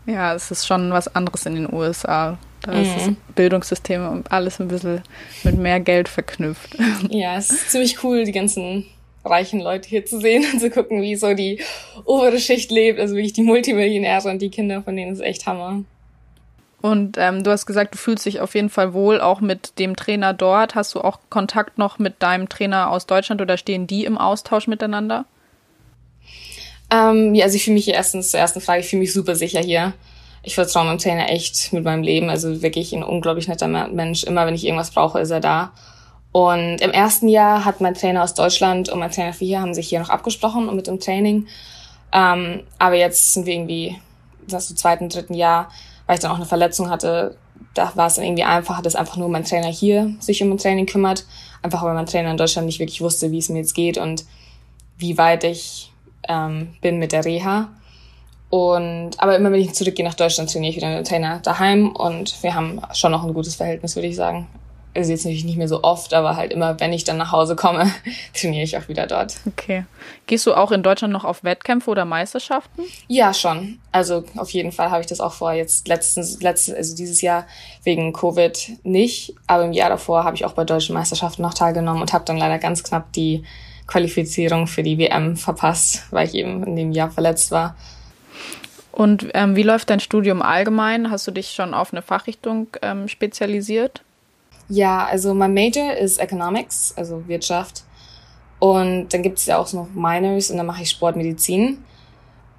ja, 0.06 0.34
es 0.34 0.50
ist 0.50 0.66
schon 0.66 0.90
was 0.93 1.14
anderes 1.14 1.46
in 1.46 1.54
den 1.54 1.72
USA. 1.72 2.38
Da 2.62 2.72
mhm. 2.72 2.82
ist 2.82 2.96
das 2.96 3.06
mhm. 3.06 3.16
Bildungssystem 3.34 4.08
und 4.08 4.32
alles 4.32 4.60
ein 4.60 4.69
bisschen 4.69 5.02
mit 5.44 5.56
mehr 5.56 5.81
Geld 5.81 6.08
verknüpft. 6.08 6.76
Ja, 7.08 7.37
es 7.37 7.50
ist 7.50 7.70
ziemlich 7.70 8.02
cool, 8.02 8.25
die 8.25 8.32
ganzen 8.32 8.87
reichen 9.25 9.60
Leute 9.60 9.88
hier 9.88 10.04
zu 10.04 10.20
sehen 10.20 10.44
und 10.52 10.60
zu 10.60 10.70
gucken, 10.70 11.02
wie 11.02 11.16
so 11.16 11.34
die 11.34 11.60
obere 12.04 12.38
Schicht 12.38 12.70
lebt, 12.70 12.99
also 12.99 13.14
wirklich 13.14 13.32
die 13.32 13.42
Multimillionäre 13.42 14.28
und 14.28 14.40
die 14.40 14.50
Kinder, 14.50 14.82
von 14.82 14.96
denen 14.96 15.12
ist 15.12 15.20
echt 15.20 15.46
Hammer. 15.46 15.82
Und 16.81 17.16
ähm, 17.19 17.42
du 17.42 17.50
hast 17.50 17.66
gesagt, 17.66 17.94
du 17.94 17.99
fühlst 17.99 18.26
dich 18.26 18.40
auf 18.40 18.54
jeden 18.54 18.70
Fall 18.70 18.94
wohl, 18.94 19.21
auch 19.21 19.40
mit 19.40 19.78
dem 19.78 19.97
Trainer 19.97 20.32
dort. 20.32 20.75
Hast 20.75 20.94
du 20.94 21.00
auch 21.00 21.18
Kontakt 21.30 21.78
noch 21.78 21.99
mit 21.99 22.23
deinem 22.23 22.49
Trainer 22.49 22.90
aus 22.90 23.06
Deutschland 23.06 23.40
oder 23.40 23.56
stehen 23.56 23.87
die 23.87 24.04
im 24.04 24.18
Austausch 24.18 24.68
miteinander? 24.68 25.25
Ähm, 26.90 27.35
ja, 27.35 27.45
also 27.45 27.57
ich 27.57 27.64
fühle 27.64 27.75
mich 27.75 27.85
hier 27.85 27.95
erstens 27.95 28.31
zur 28.31 28.40
ersten 28.40 28.61
Frage, 28.61 28.81
ich 28.81 28.88
fühle 28.88 29.00
mich 29.00 29.12
super 29.12 29.35
sicher 29.35 29.61
hier. 29.61 29.93
Ich 30.43 30.55
vertraue 30.55 30.85
meinem 30.85 30.99
Trainer 30.99 31.28
echt 31.28 31.73
mit 31.73 31.85
meinem 31.85 32.02
Leben. 32.02 32.31
Also 32.31 32.62
wirklich 32.62 32.93
ein 32.93 33.02
unglaublich 33.02 33.49
netter 33.49 33.66
Mensch. 33.66 34.25
Immer 34.25 34.47
wenn 34.47 34.55
ich 34.55 34.64
irgendwas 34.64 34.93
brauche, 34.93 35.19
ist 35.19 35.31
er 35.31 35.40
da. 35.40 35.73
Und 36.31 36.81
im 36.83 36.90
ersten 36.90 37.28
Jahr 37.28 37.64
hat 37.64 37.81
mein 37.81 37.95
Trainer 37.95 38.23
aus 38.23 38.35
Deutschland 38.35 38.88
und 38.88 38.99
mein 38.99 39.11
Trainer 39.11 39.33
für 39.33 39.45
hier 39.45 39.61
haben 39.61 39.75
sich 39.75 39.88
hier 39.88 40.00
noch 40.00 40.11
abgesprochen 40.11 40.69
und 40.69 40.76
mit 40.76 40.87
dem 40.87 41.00
Training. 41.00 41.47
Ähm, 42.12 42.62
aber 42.78 42.95
jetzt 42.95 43.33
sind 43.33 43.47
wir 43.47 43.55
irgendwie, 43.55 43.97
das 44.47 44.71
im 44.71 44.76
zweiten, 44.76 45.09
dritten 45.09 45.35
Jahr, 45.35 45.71
weil 46.07 46.16
ich 46.16 46.21
dann 46.21 46.31
auch 46.31 46.37
eine 46.37 46.47
Verletzung 46.47 46.90
hatte, 46.90 47.37
da 47.75 47.93
war 47.95 48.07
es 48.07 48.14
dann 48.14 48.25
irgendwie 48.25 48.45
einfacher, 48.45 48.83
dass 48.83 48.97
einfach 48.97 49.16
nur 49.16 49.28
mein 49.28 49.45
Trainer 49.45 49.69
hier 49.69 50.14
sich 50.21 50.43
um 50.43 50.50
mein 50.50 50.59
Training 50.59 50.87
kümmert. 50.87 51.25
Einfach 51.62 51.83
weil 51.83 51.95
mein 51.95 52.07
Trainer 52.07 52.31
in 52.31 52.37
Deutschland 52.37 52.66
nicht 52.66 52.78
wirklich 52.78 53.00
wusste, 53.00 53.31
wie 53.33 53.38
es 53.38 53.49
mir 53.49 53.59
jetzt 53.59 53.75
geht 53.75 53.99
und 53.99 54.25
wie 54.99 55.19
weit 55.19 55.43
ich 55.45 55.90
ähm, 56.28 56.75
bin 56.80 56.99
mit 56.99 57.12
der 57.12 57.25
Reha. 57.25 57.68
Und 58.49 59.12
aber 59.18 59.37
immer 59.37 59.50
wenn 59.50 59.61
ich 59.61 59.75
zurückgehe 59.75 60.04
nach 60.04 60.14
Deutschland, 60.14 60.52
trainiere 60.52 60.71
ich 60.71 60.76
wieder 60.76 60.97
mit 60.97 61.06
Trainer 61.06 61.40
daheim 61.40 61.90
und 61.90 62.42
wir 62.42 62.54
haben 62.54 62.80
schon 62.95 63.11
noch 63.11 63.25
ein 63.25 63.35
gutes 63.35 63.56
Verhältnis, 63.56 63.97
würde 63.97 64.09
ich 64.09 64.16
sagen 64.16 64.47
also 64.97 65.11
jetzt 65.12 65.25
natürlich 65.25 65.45
nicht 65.45 65.59
mehr 65.59 65.68
so 65.68 65.83
oft, 65.83 66.14
aber 66.14 66.37
halt 66.37 66.52
immer, 66.52 66.80
wenn 66.80 66.92
ich 66.92 67.04
dann 67.04 67.16
nach 67.16 67.33
Hause 67.33 67.54
komme, 67.54 67.92
trainiere 68.35 68.64
ich 68.64 68.76
auch 68.76 68.88
wieder 68.88 69.06
dort. 69.06 69.37
Okay. 69.47 69.85
Gehst 70.26 70.47
du 70.47 70.54
auch 70.54 70.73
in 70.73 70.83
Deutschland 70.83 71.12
noch 71.12 71.25
auf 71.25 71.45
Wettkämpfe 71.45 71.90
oder 71.90 72.04
Meisterschaften? 72.04 72.83
Ja, 73.06 73.35
schon. 73.35 73.78
Also 73.92 74.25
auf 74.37 74.50
jeden 74.50 74.73
Fall 74.73 74.90
habe 74.90 75.00
ich 75.00 75.06
das 75.06 75.21
auch 75.21 75.33
vor. 75.33 75.52
Jetzt 75.52 75.87
letztens, 75.88 76.40
letztes, 76.42 76.75
also 76.75 76.97
dieses 76.97 77.21
Jahr 77.23 77.47
wegen 77.85 78.12
Covid 78.12 78.85
nicht, 78.85 79.35
aber 79.47 79.64
im 79.64 79.73
Jahr 79.73 79.90
davor 79.90 80.25
habe 80.25 80.37
ich 80.37 80.45
auch 80.45 80.52
bei 80.52 80.64
deutschen 80.64 80.95
Meisterschaften 80.95 81.42
noch 81.42 81.54
teilgenommen 81.54 82.00
und 82.00 82.12
habe 82.12 82.25
dann 82.25 82.38
leider 82.38 82.59
ganz 82.59 82.83
knapp 82.83 83.12
die 83.12 83.45
Qualifizierung 83.87 84.66
für 84.66 84.83
die 84.83 84.99
WM 84.99 85.37
verpasst, 85.37 86.05
weil 86.11 86.26
ich 86.26 86.35
eben 86.35 86.64
in 86.64 86.76
dem 86.76 86.93
Jahr 86.93 87.11
verletzt 87.11 87.50
war. 87.50 87.76
Und 88.93 89.28
ähm, 89.35 89.57
wie 89.57 89.62
läuft 89.62 89.90
dein 89.90 90.00
Studium 90.00 90.40
allgemein? 90.40 91.11
Hast 91.11 91.26
du 91.26 91.31
dich 91.31 91.50
schon 91.50 91.75
auf 91.75 91.93
eine 91.93 92.02
Fachrichtung 92.02 92.69
ähm, 92.81 93.09
spezialisiert? 93.09 94.02
Ja, 94.69 95.05
also 95.05 95.35
mein 95.35 95.55
Major 95.55 95.93
ist 95.93 96.19
Economics, 96.19 96.95
also 96.97 97.28
Wirtschaft. 97.28 97.85
Und 98.59 99.09
dann 99.11 99.23
gibt 99.23 99.38
es 99.38 99.47
ja 99.47 99.59
auch 99.59 99.71
noch 99.73 99.88
Minors 99.95 100.50
und 100.50 100.57
dann 100.57 100.66
mache 100.66 100.83
ich 100.83 100.90
Sportmedizin. 100.90 101.85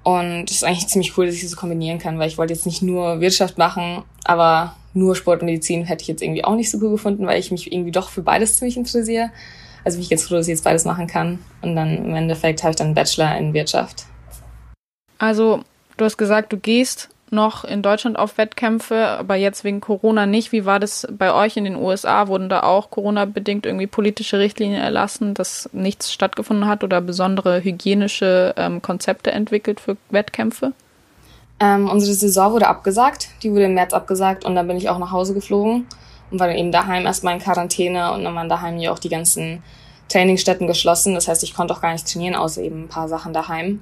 Und 0.04 0.44
es 0.48 0.58
ist 0.58 0.64
eigentlich 0.64 0.86
ziemlich 0.86 1.18
cool, 1.18 1.26
dass 1.26 1.34
ich 1.34 1.42
das 1.42 1.50
so 1.50 1.56
kombinieren 1.56 1.98
kann, 1.98 2.18
weil 2.18 2.28
ich 2.28 2.38
wollte 2.38 2.54
jetzt 2.54 2.66
nicht 2.66 2.82
nur 2.82 3.20
Wirtschaft 3.20 3.58
machen, 3.58 4.04
aber 4.24 4.76
nur 4.94 5.16
Sportmedizin 5.16 5.84
hätte 5.84 6.02
ich 6.02 6.08
jetzt 6.08 6.22
irgendwie 6.22 6.44
auch 6.44 6.54
nicht 6.54 6.70
so 6.70 6.78
cool 6.78 6.90
gefunden, 6.90 7.26
weil 7.26 7.40
ich 7.40 7.50
mich 7.50 7.72
irgendwie 7.72 7.90
doch 7.90 8.08
für 8.08 8.22
beides 8.22 8.56
ziemlich 8.56 8.76
interessiere. 8.76 9.30
Also 9.88 9.96
bin 9.96 10.02
ich 10.02 10.10
jetzt 10.10 10.28
froh, 10.28 10.34
dass 10.34 10.46
ich 10.46 10.52
jetzt 10.52 10.64
beides 10.64 10.84
machen 10.84 11.06
kann. 11.06 11.38
Und 11.62 11.74
dann 11.74 12.04
im 12.04 12.14
Endeffekt 12.14 12.62
habe 12.62 12.72
ich 12.72 12.76
dann 12.76 12.88
einen 12.88 12.94
Bachelor 12.94 13.38
in 13.38 13.54
Wirtschaft. 13.54 14.04
Also, 15.16 15.62
du 15.96 16.04
hast 16.04 16.18
gesagt, 16.18 16.52
du 16.52 16.58
gehst 16.58 17.08
noch 17.30 17.64
in 17.64 17.80
Deutschland 17.80 18.18
auf 18.18 18.36
Wettkämpfe, 18.36 19.06
aber 19.06 19.36
jetzt 19.36 19.64
wegen 19.64 19.80
Corona 19.80 20.26
nicht. 20.26 20.52
Wie 20.52 20.66
war 20.66 20.78
das 20.78 21.08
bei 21.10 21.32
euch 21.32 21.56
in 21.56 21.64
den 21.64 21.76
USA? 21.76 22.28
Wurden 22.28 22.50
da 22.50 22.64
auch 22.64 22.90
Corona-bedingt 22.90 23.64
irgendwie 23.64 23.86
politische 23.86 24.38
Richtlinien 24.38 24.82
erlassen, 24.82 25.32
dass 25.32 25.70
nichts 25.72 26.12
stattgefunden 26.12 26.66
hat 26.66 26.84
oder 26.84 27.00
besondere 27.00 27.64
hygienische 27.64 28.52
ähm, 28.58 28.82
Konzepte 28.82 29.30
entwickelt 29.30 29.80
für 29.80 29.96
Wettkämpfe? 30.10 30.72
Ähm, 31.60 31.88
unsere 31.88 32.12
Saison 32.12 32.52
wurde 32.52 32.66
abgesagt. 32.66 33.30
Die 33.42 33.50
wurde 33.52 33.64
im 33.64 33.74
März 33.74 33.94
abgesagt 33.94 34.44
und 34.44 34.54
dann 34.54 34.66
bin 34.66 34.76
ich 34.76 34.90
auch 34.90 34.98
nach 34.98 35.12
Hause 35.12 35.32
geflogen 35.32 35.86
und 36.30 36.40
war 36.40 36.48
dann 36.48 36.56
eben 36.56 36.72
daheim 36.72 37.06
erstmal 37.06 37.34
in 37.34 37.40
Quarantäne 37.40 38.12
und 38.12 38.24
dann 38.24 38.34
waren 38.34 38.48
daheim 38.48 38.78
ja 38.78 38.92
auch 38.92 38.98
die 38.98 39.08
ganzen 39.08 39.62
Trainingsstätten 40.08 40.66
geschlossen. 40.66 41.14
Das 41.14 41.28
heißt, 41.28 41.42
ich 41.42 41.54
konnte 41.54 41.74
auch 41.74 41.80
gar 41.80 41.92
nicht 41.92 42.10
trainieren, 42.10 42.34
außer 42.34 42.62
eben 42.62 42.84
ein 42.84 42.88
paar 42.88 43.08
Sachen 43.08 43.32
daheim. 43.32 43.80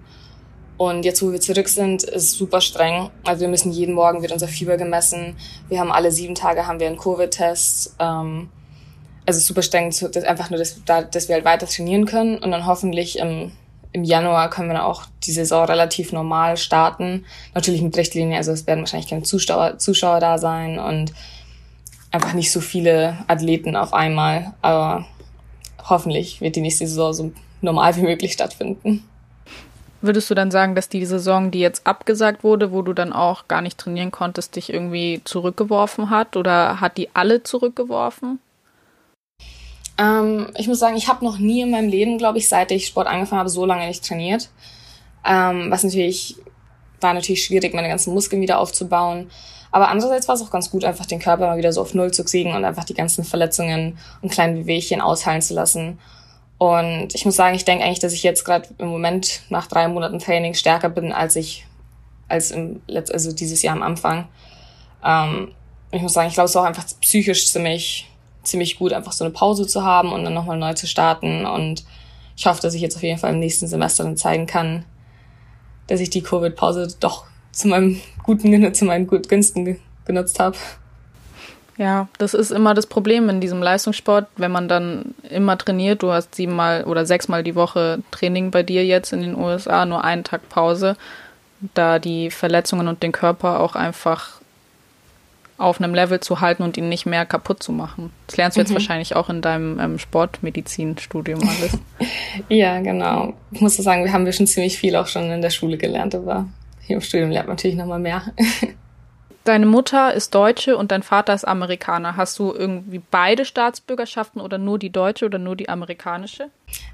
Und 0.77 1.05
jetzt, 1.05 1.23
wo 1.23 1.33
wir 1.33 1.41
zurück 1.41 1.69
sind, 1.69 2.03
ist 2.03 2.23
es 2.23 2.33
super 2.33 2.61
streng. 2.61 3.09
Also 3.25 3.41
wir 3.41 3.49
müssen 3.49 3.73
jeden 3.73 3.95
Morgen 3.95 4.21
wird 4.21 4.33
unser 4.33 4.49
Fieber 4.49 4.77
gemessen. 4.77 5.37
Wir 5.69 5.81
haben 5.81 5.91
alle 5.91 6.13
sieben 6.13 6.35
Tage 6.35 6.67
haben 6.67 6.81
wir 6.81 6.87
einen 6.87 6.99
Covid-Test. 6.99 7.97
Ähm, 7.99 8.51
also 9.25 9.41
super 9.41 9.63
streng, 9.63 9.89
das 9.89 10.25
einfach 10.25 10.51
nur, 10.51 10.59
dass, 10.59 10.83
dass 10.85 11.29
wir 11.29 11.35
halt 11.35 11.45
weiter 11.45 11.67
trainieren 11.67 12.05
können. 12.05 12.39
Und 12.39 12.51
dann 12.51 12.67
hoffentlich 12.67 13.19
im, 13.19 13.53
im 13.93 14.05
Januar 14.05 14.51
können 14.51 14.69
wir 14.69 14.75
dann 14.75 14.85
auch 14.85 15.05
die 15.25 15.33
Saison 15.33 15.65
relativ 15.65 16.13
normal 16.13 16.59
starten. 16.59 17.25
Natürlich 17.55 17.81
mit 17.81 17.97
Richtlinien, 17.97 18.37
also 18.37 18.53
es 18.53 18.67
werden 18.67 18.81
wahrscheinlich 18.81 19.09
keine 19.09 19.23
Zuschauer, 19.23 19.79
Zuschauer 19.79 20.21
da 20.21 20.37
sein 20.37 20.79
und 20.79 21.13
einfach 22.17 22.35
nicht 22.35 22.53
so 22.53 22.61
viele 22.61 23.17
Athleten 23.29 23.77
auf 23.77 23.95
einmal. 23.95 24.55
Aber 24.63 25.07
hoffentlich 25.89 26.41
wird 26.41 26.57
die 26.57 26.61
nächste 26.61 26.87
Saison 26.87 27.13
so 27.13 27.33
normal 27.61 27.97
wie 27.97 28.03
möglich 28.03 28.33
stattfinden. 28.33 29.05
Würdest 30.03 30.29
du 30.29 30.35
dann 30.35 30.51
sagen, 30.51 30.75
dass 30.75 30.89
die 30.89 31.07
Saison, 31.07 31.51
die 31.51 31.61
jetzt 31.61 31.87
abgesagt 31.87 32.45
wurde, 32.45 32.71
wo 32.71 32.83
du 32.83 32.93
dann 32.93 33.13
auch 33.13 33.49
gar 33.49 33.63
nicht 33.63 33.79
trainieren 33.79 34.11
konntest, 34.11 34.57
dich 34.57 34.73
irgendwie 34.73 35.23
zurückgeworfen 35.25 36.11
hat 36.11 36.37
oder 36.37 36.81
hat 36.81 36.99
die 36.99 37.09
alle 37.15 37.43
zurückgeworfen? 37.43 38.39
Ähm, 39.99 40.49
ich 40.57 40.69
muss 40.69 40.79
sagen, 40.79 40.97
ich 40.97 41.09
habe 41.09 41.25
noch 41.25 41.39
nie 41.39 41.63
in 41.63 41.71
meinem 41.71 41.89
Leben, 41.89 42.19
glaube 42.19 42.39
ich, 42.39 42.49
seit 42.49 42.71
ich 42.71 42.87
Sport 42.87 43.07
angefangen 43.07 43.41
habe, 43.41 43.49
so 43.49 43.65
lange 43.65 43.87
nicht 43.87 44.07
trainiert. 44.07 44.51
Ähm, 45.25 45.71
was 45.71 45.83
natürlich 45.83 46.37
war 47.01 47.15
natürlich 47.15 47.45
schwierig, 47.45 47.75
meine 47.75 47.89
ganzen 47.89 48.15
Muskeln 48.15 48.43
wieder 48.43 48.59
aufzubauen. 48.59 49.31
Aber 49.71 49.89
andererseits 49.89 50.29
war 50.29 50.35
es 50.35 50.43
auch 50.43 50.51
ganz 50.51 50.71
gut, 50.71 50.85
einfach 50.85 51.07
den 51.07 51.19
Körper 51.19 51.47
mal 51.47 51.59
wieder 51.59 51.73
so 51.73 51.81
auf 51.81 51.95
Null 51.95 52.13
zu 52.13 52.25
kriegen 52.25 52.55
und 52.55 52.65
einfach 52.65 52.85
die 52.85 52.95
ganzen 52.95 53.25
Verletzungen 53.25 53.99
und 54.23 54.31
kleinen 54.31 54.55
Bewegchen 54.55 55.01
ausheilen 55.01 55.43
zu 55.43 55.55
lassen. 55.55 55.99
Und 56.59 57.15
ich 57.15 57.25
muss 57.25 57.37
sagen, 57.37 57.55
ich 57.55 57.65
denke 57.65 57.85
eigentlich, 57.85 57.99
dass 57.99 58.13
ich 58.13 58.23
jetzt 58.23 58.45
gerade 58.45 58.69
im 58.79 58.89
Moment 58.89 59.43
nach 59.51 59.67
drei 59.67 59.89
Monaten 59.89 60.19
Training 60.19 60.55
stärker 60.55 60.89
bin, 60.89 61.13
als 61.13 61.37
ich 61.37 61.67
als 62.29 62.51
im 62.51 62.81
Letz 62.87 63.11
also 63.11 63.33
dieses 63.33 63.63
Jahr 63.63 63.77
am 63.77 63.83
Anfang. 63.83 64.27
Ähm, 65.05 65.53
ich 65.91 66.03
muss 66.03 66.15
sagen, 66.15 66.29
ich 66.29 66.35
glaube, 66.35 66.47
es 66.47 66.53
ist 66.53 66.57
auch 66.57 66.65
einfach 66.65 66.87
psychisch 67.01 67.47
ziemlich 67.49 68.09
ziemlich 68.47 68.79
gut, 68.79 68.93
einfach 68.93 69.13
so 69.13 69.25
eine 69.25 69.33
Pause 69.33 69.67
zu 69.67 69.85
haben 69.85 70.13
und 70.13 70.25
dann 70.25 70.35
nochmal 70.35 70.57
neu 70.57 70.73
zu 70.75 70.87
starten. 70.87 71.45
Und 71.45 71.85
ich 72.37 72.47
hoffe, 72.47 72.63
dass 72.63 72.75
ich 72.75 72.81
jetzt 72.81 72.97
auf 72.97 73.03
jeden 73.03 73.19
Fall 73.19 73.33
im 73.33 73.41
nächsten 73.41 73.67
Semester 73.67 74.05
dann 74.05 74.17
zeigen 74.17 74.47
kann, 74.47 74.85
dass 75.89 76.01
ich 76.01 76.11
die 76.11 76.23
Covid-Pause 76.23 76.97
doch 77.01 77.27
zu 77.53 77.69
meinem 77.69 78.01
guten, 78.27 78.75
zu 78.75 78.85
meinen 78.85 79.07
Günsten 79.07 79.79
genutzt 80.05 80.39
habe. 80.39 80.57
Ja, 81.79 82.09
das 82.19 82.33
ist 82.33 82.53
immer 82.53 82.73
das 82.75 82.87
Problem 82.87 83.29
in 83.29 83.41
diesem 83.41 83.63
Leistungssport, 83.63 84.27
wenn 84.37 84.51
man 84.51 84.67
dann 84.67 85.15
immer 85.29 85.59
trainiert. 85.59 86.03
Du 86.03 86.11
hast 86.11 86.35
siebenmal 86.35 86.85
oder 86.85 87.05
sechsmal 87.05 87.43
die 87.43 87.55
Woche 87.55 88.03
Training 88.11 88.51
bei 88.51 88.63
dir 88.63 88.85
jetzt 88.85 89.13
in 89.13 89.21
den 89.21 89.37
USA, 89.37 89.85
nur 89.85 90.03
einen 90.03 90.25
Tag 90.25 90.49
Pause, 90.49 90.97
da 91.75 91.99
die 91.99 92.31
Verletzungen 92.31 92.89
und 92.89 93.03
den 93.03 93.13
Körper 93.13 93.61
auch 93.61 93.75
einfach 93.75 94.41
auf 95.59 95.81
einem 95.81 95.95
Level 95.95 96.21
zu 96.21 96.41
halten 96.41 96.63
und 96.63 96.77
ihn 96.77 96.89
nicht 96.89 97.07
mehr 97.07 97.25
kaputt 97.25 97.63
zu 97.63 97.73
machen. 97.73 98.13
Das 98.27 98.37
lernst 98.37 98.57
du 98.57 98.61
jetzt 98.61 98.71
mhm. 98.71 98.75
wahrscheinlich 98.75 99.17
auch 99.17 99.31
in 99.31 99.41
deinem 99.41 99.79
ähm, 99.79 99.99
Sportmedizinstudium 99.99 101.41
alles. 101.41 101.79
ja, 102.49 102.81
genau. 102.81 103.35
Ich 103.53 103.61
muss 103.61 103.77
sagen, 103.77 104.05
wir 104.05 104.13
haben 104.13 104.27
wir 104.27 104.33
schon 104.33 104.47
ziemlich 104.47 104.79
viel 104.79 104.97
auch 104.97 105.07
schon 105.07 105.31
in 105.31 105.43
der 105.43 105.51
Schule 105.51 105.79
gelernt, 105.79 106.15
aber 106.15 106.47
hier 106.87 106.97
im 106.97 107.03
Studium 107.03 107.31
lernt 107.31 107.49
man 107.49 107.57
natürlich 107.57 107.77
nochmal 107.77 107.99
mehr. 107.99 108.23
Deine 109.45 109.67
Mutter 109.67 110.13
ist 110.13 110.35
Deutsche 110.35 110.77
und 110.77 110.91
dein 110.91 111.05
Vater 111.05 111.33
ist 111.33 111.47
Amerikaner. 111.47 112.17
Hast 112.17 112.37
du 112.41 112.53
irgendwie 112.53 113.01
beide 113.13 113.45
Staatsbürgerschaften 113.45 114.41
oder 114.41 114.59
nur 114.59 114.77
die 114.77 114.91
deutsche 114.91 115.25
oder 115.25 115.39
nur 115.39 115.55
die 115.55 115.69
amerikanische? 115.69 116.51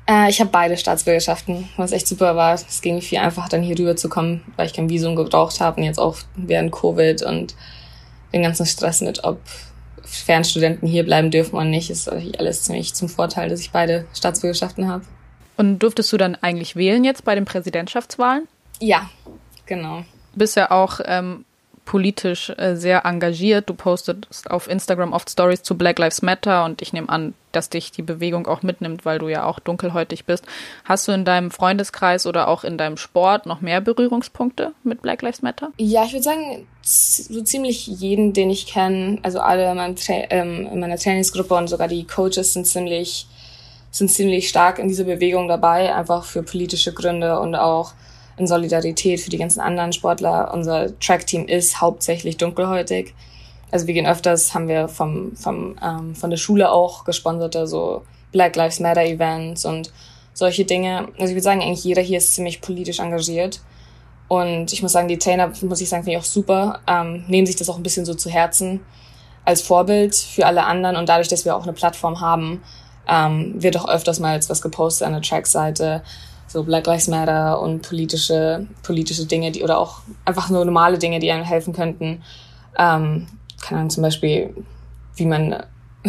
Äh, 0.06 0.28
ich 0.28 0.38
habe 0.38 0.50
beide 0.50 0.76
Staatsbürgerschaften, 0.76 1.70
was 1.78 1.92
echt 1.92 2.06
super 2.06 2.36
war. 2.36 2.52
Es 2.52 2.82
ging 2.82 3.00
viel 3.00 3.18
einfacher, 3.18 3.48
dann 3.48 3.62
hier 3.62 3.78
rüber 3.78 3.96
zu 3.96 4.10
kommen, 4.10 4.42
weil 4.56 4.66
ich 4.66 4.74
kein 4.74 4.90
Visum 4.90 5.16
gebraucht 5.16 5.60
habe 5.60 5.80
und 5.80 5.86
jetzt 5.86 5.98
auch 5.98 6.18
während 6.36 6.72
Covid 6.72 7.22
und 7.22 7.54
den 8.34 8.42
ganzen 8.42 8.66
Stress 8.66 9.00
mit, 9.00 9.24
ob 9.24 9.40
Fernstudenten 10.04 10.86
hier 10.86 11.04
bleiben 11.04 11.30
dürfen 11.30 11.56
oder 11.56 11.64
nicht, 11.64 11.88
ist 11.88 12.06
natürlich 12.06 12.38
alles 12.38 12.64
ziemlich 12.64 12.92
zum 12.92 13.08
Vorteil, 13.08 13.48
dass 13.48 13.60
ich 13.60 13.70
beide 13.70 14.04
Staatsbürgerschaften 14.12 14.88
habe. 14.88 15.04
Und 15.56 15.78
durftest 15.78 16.12
du 16.12 16.18
dann 16.18 16.34
eigentlich 16.34 16.76
wählen 16.76 17.02
jetzt 17.02 17.24
bei 17.24 17.34
den 17.34 17.46
Präsidentschaftswahlen? 17.46 18.46
Ja, 18.78 19.08
genau. 19.72 20.04
Du 20.32 20.38
bist 20.38 20.56
ja 20.56 20.70
auch 20.70 21.00
ähm, 21.04 21.44
politisch 21.84 22.50
äh, 22.50 22.76
sehr 22.76 23.04
engagiert. 23.04 23.68
Du 23.68 23.74
postest 23.74 24.50
auf 24.50 24.68
Instagram 24.68 25.12
oft 25.12 25.30
Stories 25.30 25.62
zu 25.62 25.76
Black 25.76 25.98
Lives 25.98 26.22
Matter 26.22 26.64
und 26.64 26.82
ich 26.82 26.92
nehme 26.92 27.08
an, 27.08 27.34
dass 27.50 27.70
dich 27.70 27.90
die 27.90 28.02
Bewegung 28.02 28.46
auch 28.46 28.62
mitnimmt, 28.62 29.04
weil 29.04 29.18
du 29.18 29.28
ja 29.28 29.44
auch 29.44 29.58
dunkelhäutig 29.58 30.24
bist. 30.24 30.44
Hast 30.84 31.08
du 31.08 31.12
in 31.12 31.24
deinem 31.24 31.50
Freundeskreis 31.50 32.26
oder 32.26 32.48
auch 32.48 32.64
in 32.64 32.78
deinem 32.78 32.96
Sport 32.96 33.46
noch 33.46 33.60
mehr 33.60 33.80
Berührungspunkte 33.80 34.72
mit 34.84 35.02
Black 35.02 35.22
Lives 35.22 35.42
Matter? 35.42 35.70
Ja, 35.76 36.04
ich 36.04 36.12
würde 36.12 36.22
sagen, 36.22 36.66
so 36.82 37.42
ziemlich 37.42 37.86
jeden, 37.86 38.32
den 38.32 38.50
ich 38.50 38.66
kenne, 38.66 39.18
also 39.22 39.40
alle 39.40 39.70
in, 39.70 39.76
meinem 39.76 39.96
Tra 39.96 40.14
ähm, 40.30 40.68
in 40.72 40.80
meiner 40.80 40.98
Trainingsgruppe 40.98 41.54
und 41.54 41.68
sogar 41.68 41.88
die 41.88 42.06
Coaches 42.06 42.52
sind 42.52 42.66
ziemlich, 42.66 43.26
sind 43.90 44.10
ziemlich 44.10 44.48
stark 44.48 44.78
in 44.78 44.88
dieser 44.88 45.04
Bewegung 45.04 45.48
dabei, 45.48 45.94
einfach 45.94 46.24
für 46.24 46.42
politische 46.42 46.92
Gründe 46.92 47.40
und 47.40 47.54
auch 47.54 47.92
in 48.36 48.46
Solidarität 48.46 49.20
für 49.20 49.30
die 49.30 49.38
ganzen 49.38 49.60
anderen 49.60 49.92
Sportler. 49.92 50.52
Unser 50.52 50.98
Track-Team 50.98 51.46
ist 51.46 51.80
hauptsächlich 51.80 52.36
dunkelhäutig. 52.36 53.14
Also 53.70 53.86
wir 53.86 53.94
gehen 53.94 54.06
öfters, 54.06 54.54
haben 54.54 54.68
wir 54.68 54.88
vom, 54.88 55.34
vom, 55.36 55.76
ähm, 55.82 56.14
von 56.14 56.30
der 56.30 56.36
Schule 56.36 56.70
auch 56.70 57.04
gesponserte 57.04 57.66
so 57.66 58.02
Black 58.30 58.56
Lives 58.56 58.80
Matter 58.80 59.04
Events 59.04 59.64
und 59.64 59.92
solche 60.34 60.64
Dinge. 60.64 61.08
Also 61.14 61.26
ich 61.26 61.32
würde 61.32 61.42
sagen, 61.42 61.62
eigentlich 61.62 61.84
jeder 61.84 62.02
hier 62.02 62.18
ist 62.18 62.34
ziemlich 62.34 62.60
politisch 62.60 62.98
engagiert. 62.98 63.60
Und 64.28 64.72
ich 64.72 64.82
muss 64.82 64.92
sagen, 64.92 65.08
die 65.08 65.18
Trainer, 65.18 65.52
muss 65.62 65.80
ich 65.80 65.88
sagen, 65.88 66.04
finde 66.04 66.18
ich 66.18 66.22
auch 66.22 66.28
super, 66.28 66.80
ähm, 66.86 67.24
nehmen 67.28 67.46
sich 67.46 67.56
das 67.56 67.68
auch 67.68 67.76
ein 67.76 67.82
bisschen 67.82 68.06
so 68.06 68.14
zu 68.14 68.30
Herzen 68.30 68.80
als 69.44 69.60
Vorbild 69.60 70.14
für 70.14 70.46
alle 70.46 70.64
anderen. 70.64 70.96
Und 70.96 71.08
dadurch, 71.08 71.28
dass 71.28 71.44
wir 71.44 71.54
auch 71.54 71.64
eine 71.64 71.72
Plattform 71.72 72.20
haben, 72.20 72.62
ähm, 73.08 73.62
wird 73.62 73.76
auch 73.76 73.88
öfters 73.88 74.20
mal 74.20 74.40
was 74.48 74.62
gepostet 74.62 75.06
an 75.06 75.12
der 75.12 75.22
Track-Seite 75.22 76.02
so 76.52 76.62
Black 76.62 76.86
Lives 76.86 77.08
Matter 77.08 77.60
und 77.60 77.82
politische, 77.82 78.66
politische 78.82 79.26
Dinge, 79.26 79.50
die 79.50 79.62
oder 79.62 79.78
auch 79.78 80.00
einfach 80.24 80.50
nur 80.50 80.64
normale 80.64 80.98
Dinge, 80.98 81.18
die 81.18 81.30
einem 81.30 81.44
helfen 81.44 81.72
könnten. 81.72 82.22
Ähm, 82.76 83.26
keine 83.60 83.80
Ahnung, 83.80 83.90
zum 83.90 84.02
Beispiel, 84.02 84.54
wie 85.16 85.26
man, 85.26 85.62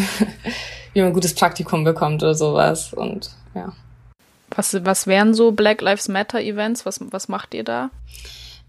wie 0.94 1.00
man 1.00 1.10
ein 1.10 1.14
gutes 1.14 1.34
Praktikum 1.34 1.84
bekommt 1.84 2.24
oder 2.24 2.36
sowas. 2.36 2.94
Und 2.94 3.32
ja. 3.56 3.74
Was, 4.56 4.78
was 4.86 5.08
wären 5.08 5.34
so 5.34 5.52
Black 5.52 5.82
Lives 5.82 6.10
Matter 6.10 6.42
Events? 6.42 6.86
Was, 6.86 7.00
was 7.02 7.28
macht 7.28 7.54
ihr 7.54 7.64
da? 7.64 7.90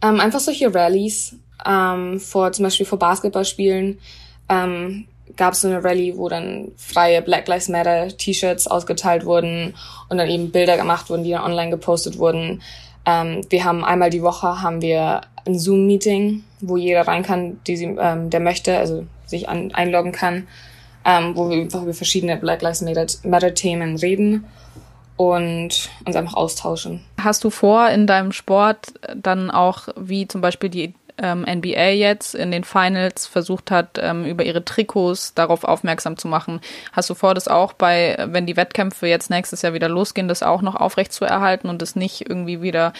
Ähm, 0.02 0.20
einfach 0.20 0.40
solche 0.40 0.74
Rallies, 0.74 1.36
ähm, 1.66 2.20
vor, 2.20 2.52
zum 2.52 2.64
Beispiel 2.64 2.86
vor 2.86 2.98
Basketballspielen. 2.98 3.98
Ähm, 4.48 5.06
gab 5.36 5.54
es 5.54 5.62
so 5.62 5.68
eine 5.68 5.82
Rallye, 5.82 6.16
wo 6.16 6.28
dann 6.28 6.72
freie 6.76 7.22
Black 7.22 7.48
Lives 7.48 7.68
Matter 7.68 8.08
T-Shirts 8.08 8.66
ausgeteilt 8.66 9.24
wurden 9.24 9.74
und 10.08 10.18
dann 10.18 10.28
eben 10.28 10.50
Bilder 10.50 10.76
gemacht 10.76 11.10
wurden, 11.10 11.24
die 11.24 11.30
dann 11.30 11.42
online 11.42 11.70
gepostet 11.70 12.18
wurden. 12.18 12.62
Ähm, 13.06 13.40
wir 13.48 13.64
haben 13.64 13.84
einmal 13.84 14.10
die 14.10 14.22
Woche 14.22 14.62
haben 14.62 14.80
wir 14.80 15.22
ein 15.46 15.58
Zoom-Meeting, 15.58 16.44
wo 16.60 16.76
jeder 16.76 17.06
rein 17.06 17.22
kann, 17.22 17.60
die 17.66 17.76
sie, 17.76 17.96
ähm, 17.98 18.30
der 18.30 18.40
möchte, 18.40 18.78
also 18.78 19.04
sich 19.26 19.48
an, 19.48 19.72
einloggen 19.72 20.12
kann, 20.12 20.46
ähm, 21.04 21.36
wo 21.36 21.50
wir 21.50 21.58
einfach 21.58 21.82
über 21.82 21.94
verschiedene 21.94 22.36
Black 22.36 22.62
Lives 22.62 22.82
Matter 23.24 23.54
Themen 23.54 23.96
reden 23.96 24.44
und 25.16 25.90
uns 26.04 26.16
einfach 26.16 26.34
austauschen. 26.34 27.04
Hast 27.20 27.44
du 27.44 27.50
vor, 27.50 27.88
in 27.90 28.06
deinem 28.06 28.32
Sport 28.32 28.94
dann 29.14 29.50
auch, 29.50 29.88
wie 29.96 30.26
zum 30.26 30.40
Beispiel 30.40 30.70
die 30.70 30.94
ähm, 31.18 31.42
NBA 31.48 31.90
jetzt 31.90 32.34
in 32.34 32.50
den 32.50 32.64
Finals 32.64 33.26
versucht 33.26 33.70
hat, 33.70 33.98
ähm, 34.00 34.24
über 34.24 34.44
ihre 34.44 34.64
Trikots 34.64 35.34
darauf 35.34 35.64
aufmerksam 35.64 36.16
zu 36.16 36.28
machen. 36.28 36.60
Hast 36.92 37.08
du 37.10 37.14
vor, 37.14 37.34
das 37.34 37.48
auch 37.48 37.72
bei, 37.72 38.16
wenn 38.30 38.46
die 38.46 38.56
Wettkämpfe 38.56 39.06
jetzt 39.06 39.30
nächstes 39.30 39.62
Jahr 39.62 39.74
wieder 39.74 39.88
losgehen, 39.88 40.28
das 40.28 40.42
auch 40.42 40.62
noch 40.62 40.74
aufrecht 40.74 41.12
zu 41.12 41.24
erhalten 41.24 41.68
und 41.68 41.82
das 41.82 41.94
nicht 41.94 42.28
irgendwie 42.28 42.62
wieder 42.62 42.92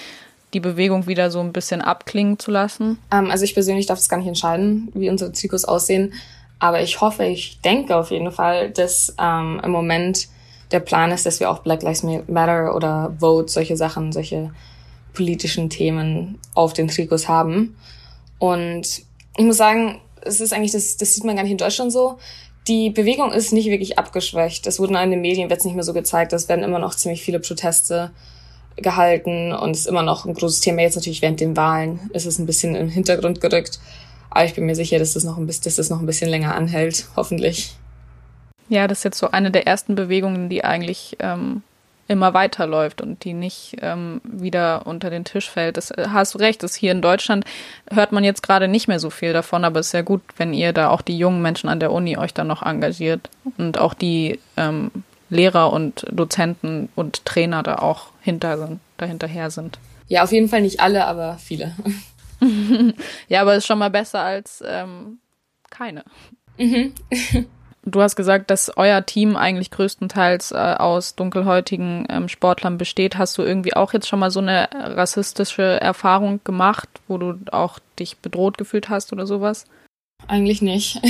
die 0.52 0.60
Bewegung 0.60 1.06
wieder 1.08 1.30
so 1.30 1.40
ein 1.40 1.52
bisschen 1.52 1.82
abklingen 1.82 2.38
zu 2.38 2.50
lassen? 2.50 2.98
Ähm, 3.12 3.30
also 3.30 3.44
ich 3.44 3.54
persönlich 3.54 3.86
darf 3.86 3.98
es 3.98 4.08
gar 4.08 4.18
nicht 4.18 4.28
entscheiden, 4.28 4.90
wie 4.94 5.10
unsere 5.10 5.32
Trikots 5.32 5.64
aussehen. 5.64 6.14
Aber 6.60 6.80
ich 6.80 7.00
hoffe, 7.00 7.24
ich 7.24 7.60
denke 7.62 7.96
auf 7.96 8.10
jeden 8.10 8.30
Fall, 8.30 8.70
dass 8.70 9.14
ähm, 9.20 9.60
im 9.62 9.70
Moment 9.72 10.28
der 10.70 10.80
Plan 10.80 11.10
ist, 11.10 11.26
dass 11.26 11.40
wir 11.40 11.50
auch 11.50 11.58
Black 11.58 11.82
Lives 11.82 12.04
Matter 12.28 12.74
oder 12.74 13.14
Vote, 13.18 13.50
solche 13.50 13.76
Sachen, 13.76 14.12
solche 14.12 14.50
politischen 15.12 15.68
Themen 15.68 16.38
auf 16.54 16.72
den 16.72 16.88
Trikots 16.88 17.28
haben. 17.28 17.76
Und 18.38 19.02
ich 19.36 19.44
muss 19.44 19.56
sagen, 19.56 20.00
es 20.22 20.40
ist 20.40 20.52
eigentlich, 20.52 20.72
das, 20.72 20.96
das 20.96 21.14
sieht 21.14 21.24
man 21.24 21.36
gar 21.36 21.42
nicht 21.42 21.52
in 21.52 21.58
Deutschland 21.58 21.92
so. 21.92 22.18
Die 22.66 22.90
Bewegung 22.90 23.32
ist 23.32 23.52
nicht 23.52 23.66
wirklich 23.68 23.98
abgeschwächt. 23.98 24.66
Es 24.66 24.78
wurden 24.78 24.96
in 24.96 25.10
den 25.10 25.20
Medien 25.20 25.50
wird 25.50 25.64
nicht 25.64 25.74
mehr 25.74 25.84
so 25.84 25.92
gezeigt. 25.92 26.32
Es 26.32 26.48
werden 26.48 26.64
immer 26.64 26.78
noch 26.78 26.94
ziemlich 26.94 27.22
viele 27.22 27.40
Proteste 27.40 28.10
gehalten 28.76 29.52
und 29.52 29.70
es 29.70 29.80
ist 29.80 29.86
immer 29.86 30.02
noch 30.02 30.24
ein 30.24 30.34
großes 30.34 30.60
Thema. 30.60 30.82
Jetzt 30.82 30.96
natürlich 30.96 31.22
während 31.22 31.40
den 31.40 31.56
Wahlen 31.56 32.10
ist 32.12 32.26
es 32.26 32.38
ein 32.38 32.46
bisschen 32.46 32.74
im 32.74 32.88
Hintergrund 32.88 33.40
gerückt. 33.40 33.78
Aber 34.30 34.44
ich 34.44 34.54
bin 34.54 34.66
mir 34.66 34.74
sicher, 34.74 34.98
dass 34.98 35.12
das 35.12 35.24
noch 35.24 35.36
ein 35.36 35.46
bisschen, 35.46 35.64
dass 35.64 35.76
das 35.76 35.90
noch 35.90 36.00
ein 36.00 36.06
bisschen 36.06 36.28
länger 36.28 36.54
anhält, 36.54 37.06
hoffentlich. 37.16 37.76
Ja, 38.68 38.88
das 38.88 38.98
ist 38.98 39.04
jetzt 39.04 39.18
so 39.18 39.30
eine 39.30 39.50
der 39.50 39.66
ersten 39.66 39.94
Bewegungen, 39.94 40.48
die 40.48 40.64
eigentlich 40.64 41.16
ähm, 41.20 41.62
immer 42.08 42.34
weiterläuft 42.34 43.00
und 43.00 43.24
die 43.24 43.32
nicht 43.32 43.76
ähm, 43.80 44.20
wieder 44.24 44.86
unter 44.86 45.10
den 45.10 45.24
Tisch 45.24 45.48
fällt. 45.48 45.76
Das 45.76 45.90
äh, 45.90 46.06
hast 46.10 46.34
du 46.34 46.38
recht, 46.38 46.62
das 46.62 46.74
hier 46.74 46.92
in 46.92 47.02
Deutschland 47.02 47.44
hört 47.90 48.12
man 48.12 48.24
jetzt 48.24 48.42
gerade 48.42 48.68
nicht 48.68 48.88
mehr 48.88 49.00
so 49.00 49.10
viel 49.10 49.32
davon, 49.32 49.64
aber 49.64 49.80
es 49.80 49.86
ist 49.88 49.92
ja 49.92 50.02
gut, 50.02 50.22
wenn 50.36 50.52
ihr 50.52 50.72
da 50.72 50.90
auch 50.90 51.02
die 51.02 51.16
jungen 51.16 51.42
Menschen 51.42 51.68
an 51.68 51.80
der 51.80 51.92
Uni 51.92 52.16
euch 52.16 52.34
dann 52.34 52.46
noch 52.46 52.62
engagiert 52.62 53.30
und 53.56 53.78
auch 53.78 53.94
die 53.94 54.38
ähm, 54.56 54.90
Lehrer 55.30 55.72
und 55.72 56.04
Dozenten 56.10 56.90
und 56.94 57.24
Trainer 57.24 57.62
da 57.62 57.76
auch 57.76 58.08
hinter 58.20 58.58
sind, 58.58 58.80
dahinterher 58.98 59.50
sind. 59.50 59.78
Ja, 60.08 60.22
auf 60.22 60.32
jeden 60.32 60.48
Fall 60.48 60.60
nicht 60.60 60.80
alle, 60.80 61.06
aber 61.06 61.38
viele. 61.38 61.74
ja, 63.28 63.40
aber 63.40 63.56
ist 63.56 63.66
schon 63.66 63.78
mal 63.78 63.90
besser 63.90 64.20
als 64.20 64.62
ähm, 64.66 65.18
keine. 65.70 66.04
Mhm. 66.58 66.94
Du 67.86 68.00
hast 68.00 68.16
gesagt, 68.16 68.50
dass 68.50 68.74
euer 68.76 69.04
Team 69.04 69.36
eigentlich 69.36 69.70
größtenteils 69.70 70.52
äh, 70.52 70.54
aus 70.78 71.16
dunkelhäutigen 71.16 72.06
ähm, 72.08 72.28
Sportlern 72.28 72.78
besteht. 72.78 73.18
Hast 73.18 73.36
du 73.36 73.42
irgendwie 73.42 73.74
auch 73.74 73.92
jetzt 73.92 74.08
schon 74.08 74.20
mal 74.20 74.30
so 74.30 74.40
eine 74.40 74.68
rassistische 74.72 75.80
Erfahrung 75.80 76.40
gemacht, 76.44 76.88
wo 77.08 77.18
du 77.18 77.34
auch 77.52 77.78
dich 77.98 78.16
bedroht 78.16 78.56
gefühlt 78.56 78.88
hast 78.88 79.12
oder 79.12 79.26
sowas? 79.26 79.66
Eigentlich 80.26 80.62
nicht. 80.62 81.00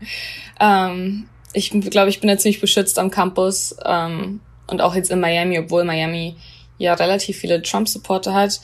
ähm, 0.60 1.28
ich 1.52 1.70
glaube, 1.70 2.08
ich 2.08 2.20
bin 2.20 2.30
ja 2.30 2.38
ziemlich 2.38 2.60
beschützt 2.60 2.98
am 2.98 3.10
Campus 3.10 3.76
ähm, 3.84 4.40
und 4.66 4.80
auch 4.80 4.94
jetzt 4.94 5.10
in 5.10 5.20
Miami, 5.20 5.58
obwohl 5.58 5.84
Miami 5.84 6.36
ja 6.78 6.94
relativ 6.94 7.36
viele 7.36 7.60
Trump-Supporter 7.60 8.32
hat, 8.32 8.60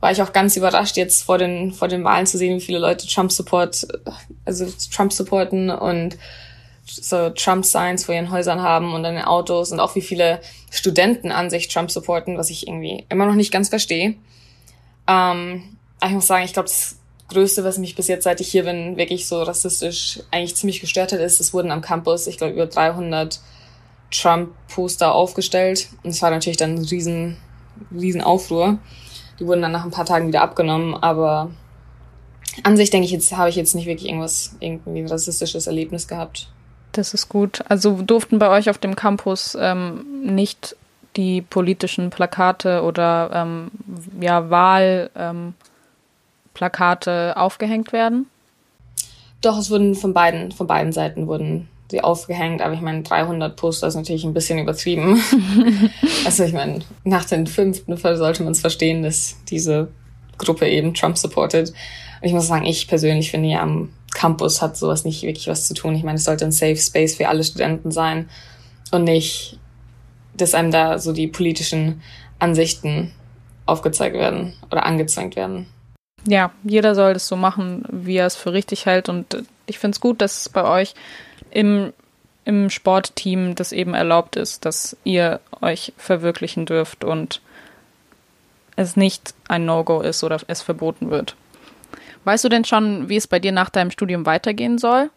war 0.00 0.10
ich 0.10 0.22
auch 0.22 0.32
ganz 0.32 0.56
überrascht, 0.56 0.96
jetzt 0.96 1.24
vor 1.24 1.36
den, 1.36 1.72
vor 1.72 1.88
den 1.88 2.02
Wahlen 2.04 2.26
zu 2.26 2.38
sehen, 2.38 2.56
wie 2.56 2.64
viele 2.64 2.78
Leute 2.78 3.06
Trump-Support, 3.06 3.86
also 4.46 4.66
Trump 4.90 5.12
supporten 5.12 5.70
und 5.70 6.16
so 6.84 7.30
Trump-Signs 7.30 8.04
vor 8.04 8.14
ihren 8.14 8.30
Häusern 8.30 8.62
haben 8.62 8.92
und 8.94 9.04
an 9.04 9.14
den 9.14 9.24
Autos 9.24 9.72
und 9.72 9.80
auch 9.80 9.94
wie 9.94 10.02
viele 10.02 10.40
Studenten 10.70 11.30
an 11.30 11.50
sich 11.50 11.68
Trump 11.68 11.90
supporten, 11.90 12.38
was 12.38 12.50
ich 12.50 12.66
irgendwie 12.66 13.06
immer 13.08 13.26
noch 13.26 13.34
nicht 13.34 13.52
ganz 13.52 13.68
verstehe. 13.68 14.16
Ähm, 15.06 15.76
ich 16.04 16.10
muss 16.10 16.26
sagen, 16.26 16.44
ich 16.44 16.52
glaube, 16.52 16.68
das 16.68 16.96
Größte, 17.28 17.64
was 17.64 17.78
mich 17.78 17.94
bis 17.94 18.08
jetzt, 18.08 18.24
seit 18.24 18.40
ich 18.40 18.48
hier 18.48 18.64
bin, 18.64 18.96
wirklich 18.96 19.26
so 19.26 19.42
rassistisch 19.42 20.20
eigentlich 20.30 20.56
ziemlich 20.56 20.80
gestört 20.80 21.12
hat, 21.12 21.20
ist, 21.20 21.40
es 21.40 21.54
wurden 21.54 21.70
am 21.70 21.80
Campus, 21.80 22.26
ich 22.26 22.36
glaube, 22.36 22.52
über 22.52 22.66
300 22.66 23.40
Trump-Poster 24.10 25.14
aufgestellt. 25.14 25.88
Und 26.02 26.10
es 26.10 26.20
war 26.20 26.30
natürlich 26.30 26.58
dann 26.58 26.74
ein 26.74 26.84
riesen, 26.84 27.38
riesen 27.92 28.20
Aufruhr. 28.20 28.78
Die 29.40 29.46
wurden 29.46 29.62
dann 29.62 29.72
nach 29.72 29.84
ein 29.84 29.90
paar 29.90 30.04
Tagen 30.04 30.28
wieder 30.28 30.42
abgenommen, 30.42 30.94
aber 30.94 31.50
an 32.62 32.76
sich 32.76 32.90
denke 32.90 33.06
ich 33.06 33.12
jetzt, 33.12 33.34
habe 33.34 33.48
ich 33.48 33.56
jetzt 33.56 33.74
nicht 33.74 33.86
wirklich 33.86 34.08
irgendwas, 34.08 34.56
irgendwie 34.60 35.00
ein 35.00 35.08
rassistisches 35.08 35.66
Erlebnis 35.66 36.06
gehabt. 36.06 36.48
Das 36.92 37.14
ist 37.14 37.28
gut. 37.28 37.64
Also 37.68 38.02
durften 38.02 38.38
bei 38.38 38.50
euch 38.50 38.68
auf 38.70 38.78
dem 38.78 38.96
Campus 38.96 39.56
ähm, 39.58 40.04
nicht 40.22 40.76
die 41.16 41.42
politischen 41.42 42.10
Plakate 42.10 42.82
oder 42.82 43.30
ähm, 43.32 43.70
ja, 44.20 44.50
Wahlplakate 44.50 45.54
ähm, 47.10 47.36
aufgehängt 47.36 47.92
werden? 47.92 48.26
Doch, 49.40 49.58
es 49.58 49.70
wurden 49.70 49.94
von 49.94 50.14
beiden, 50.14 50.52
von 50.52 50.66
beiden 50.66 50.92
Seiten 50.92 51.26
wurden 51.26 51.68
sie 51.90 52.02
aufgehängt, 52.02 52.62
aber 52.62 52.74
ich 52.74 52.80
meine, 52.80 53.02
300 53.02 53.56
Poster 53.56 53.86
ist 53.86 53.96
natürlich 53.96 54.24
ein 54.24 54.32
bisschen 54.32 54.58
übertrieben. 54.58 55.20
also 56.24 56.44
ich 56.44 56.52
meine, 56.52 56.80
nach 57.04 57.24
dem 57.24 57.46
fünften 57.46 57.98
Fall 57.98 58.16
sollte 58.16 58.42
man 58.42 58.52
es 58.52 58.60
verstehen, 58.60 59.02
dass 59.02 59.36
diese 59.48 59.88
Gruppe 60.38 60.68
eben 60.68 60.94
Trump 60.94 61.18
supportet. 61.18 61.68
Und 61.68 62.28
ich 62.28 62.32
muss 62.32 62.46
sagen, 62.46 62.64
ich 62.64 62.88
persönlich 62.88 63.30
finde 63.30 63.50
ja 63.50 63.62
am 63.62 63.90
Campus 64.14 64.62
hat 64.62 64.76
sowas 64.76 65.04
nicht 65.04 65.22
wirklich 65.22 65.48
was 65.48 65.66
zu 65.66 65.74
tun. 65.74 65.94
Ich 65.94 66.04
meine, 66.04 66.16
es 66.16 66.24
sollte 66.24 66.44
ein 66.44 66.52
Safe 66.52 66.76
Space 66.76 67.16
für 67.16 67.28
alle 67.28 67.44
Studenten 67.44 67.90
sein 67.90 68.28
und 68.90 69.04
nicht, 69.04 69.58
dass 70.34 70.54
einem 70.54 70.70
da 70.70 70.98
so 70.98 71.12
die 71.12 71.26
politischen 71.26 72.02
Ansichten 72.38 73.12
aufgezeigt 73.66 74.16
werden 74.16 74.54
oder 74.70 74.84
angezwängt 74.84 75.36
werden. 75.36 75.66
Ja, 76.26 76.52
jeder 76.62 76.94
soll 76.94 77.14
das 77.14 77.26
so 77.26 77.36
machen, 77.36 77.84
wie 77.90 78.16
er 78.16 78.26
es 78.26 78.36
für 78.36 78.52
richtig 78.52 78.86
hält. 78.86 79.08
Und 79.08 79.44
ich 79.66 79.78
finde 79.78 79.96
es 79.96 80.00
gut, 80.00 80.20
dass 80.20 80.42
es 80.42 80.48
bei 80.48 80.64
euch 80.64 80.94
im, 81.50 81.92
im 82.44 82.70
Sportteam 82.70 83.54
das 83.54 83.72
eben 83.72 83.94
erlaubt 83.94 84.36
ist, 84.36 84.64
dass 84.64 84.96
ihr 85.04 85.40
euch 85.60 85.92
verwirklichen 85.96 86.66
dürft 86.66 87.04
und 87.04 87.40
es 88.76 88.96
nicht 88.96 89.34
ein 89.48 89.64
No-Go 89.64 90.00
ist 90.00 90.24
oder 90.24 90.38
es 90.46 90.62
verboten 90.62 91.10
wird. 91.10 91.36
Weißt 92.24 92.44
du 92.44 92.48
denn 92.48 92.64
schon, 92.64 93.08
wie 93.08 93.16
es 93.16 93.26
bei 93.26 93.38
dir 93.38 93.52
nach 93.52 93.70
deinem 93.70 93.90
Studium 93.90 94.26
weitergehen 94.26 94.78
soll? 94.78 95.10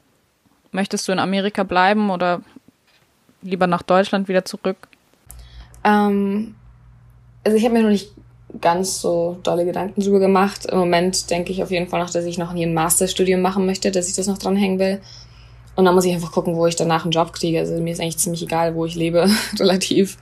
Möchtest 0.71 1.07
du 1.07 1.11
in 1.11 1.19
Amerika 1.19 1.63
bleiben 1.63 2.09
oder 2.09 2.41
lieber 3.41 3.67
nach 3.67 3.83
Deutschland 3.83 4.27
wieder 4.27 4.43
zurück? 4.43 4.87
Ähm, 5.83 6.55
also 7.43 7.57
ich 7.57 7.63
habe 7.63 7.75
mir 7.75 7.83
noch 7.83 7.89
nicht 7.89 8.11
ganz 8.61 9.01
so 9.01 9.37
dolle 9.43 9.65
Gedanken 9.65 10.01
drüber 10.01 10.19
gemacht. 10.19 10.65
Im 10.65 10.79
Moment 10.79 11.29
denke 11.29 11.51
ich 11.51 11.61
auf 11.61 11.71
jeden 11.71 11.87
Fall 11.87 11.99
noch, 11.99 12.09
dass 12.09 12.25
ich 12.25 12.37
noch 12.37 12.53
ein 12.53 12.73
Masterstudium 12.73 13.41
machen 13.41 13.65
möchte, 13.65 13.91
dass 13.91 14.09
ich 14.09 14.15
das 14.15 14.27
noch 14.27 14.37
dranhängen 14.37 14.79
will. 14.79 15.01
Und 15.75 15.85
dann 15.85 15.93
muss 15.93 16.05
ich 16.05 16.13
einfach 16.13 16.31
gucken, 16.31 16.55
wo 16.55 16.65
ich 16.67 16.75
danach 16.75 17.03
einen 17.03 17.11
Job 17.11 17.33
kriege. 17.33 17.59
Also 17.59 17.75
mir 17.75 17.91
ist 17.91 17.99
eigentlich 17.99 18.17
ziemlich 18.17 18.41
egal, 18.43 18.75
wo 18.75 18.85
ich 18.85 18.95
lebe, 18.95 19.29
relativ. 19.59 20.17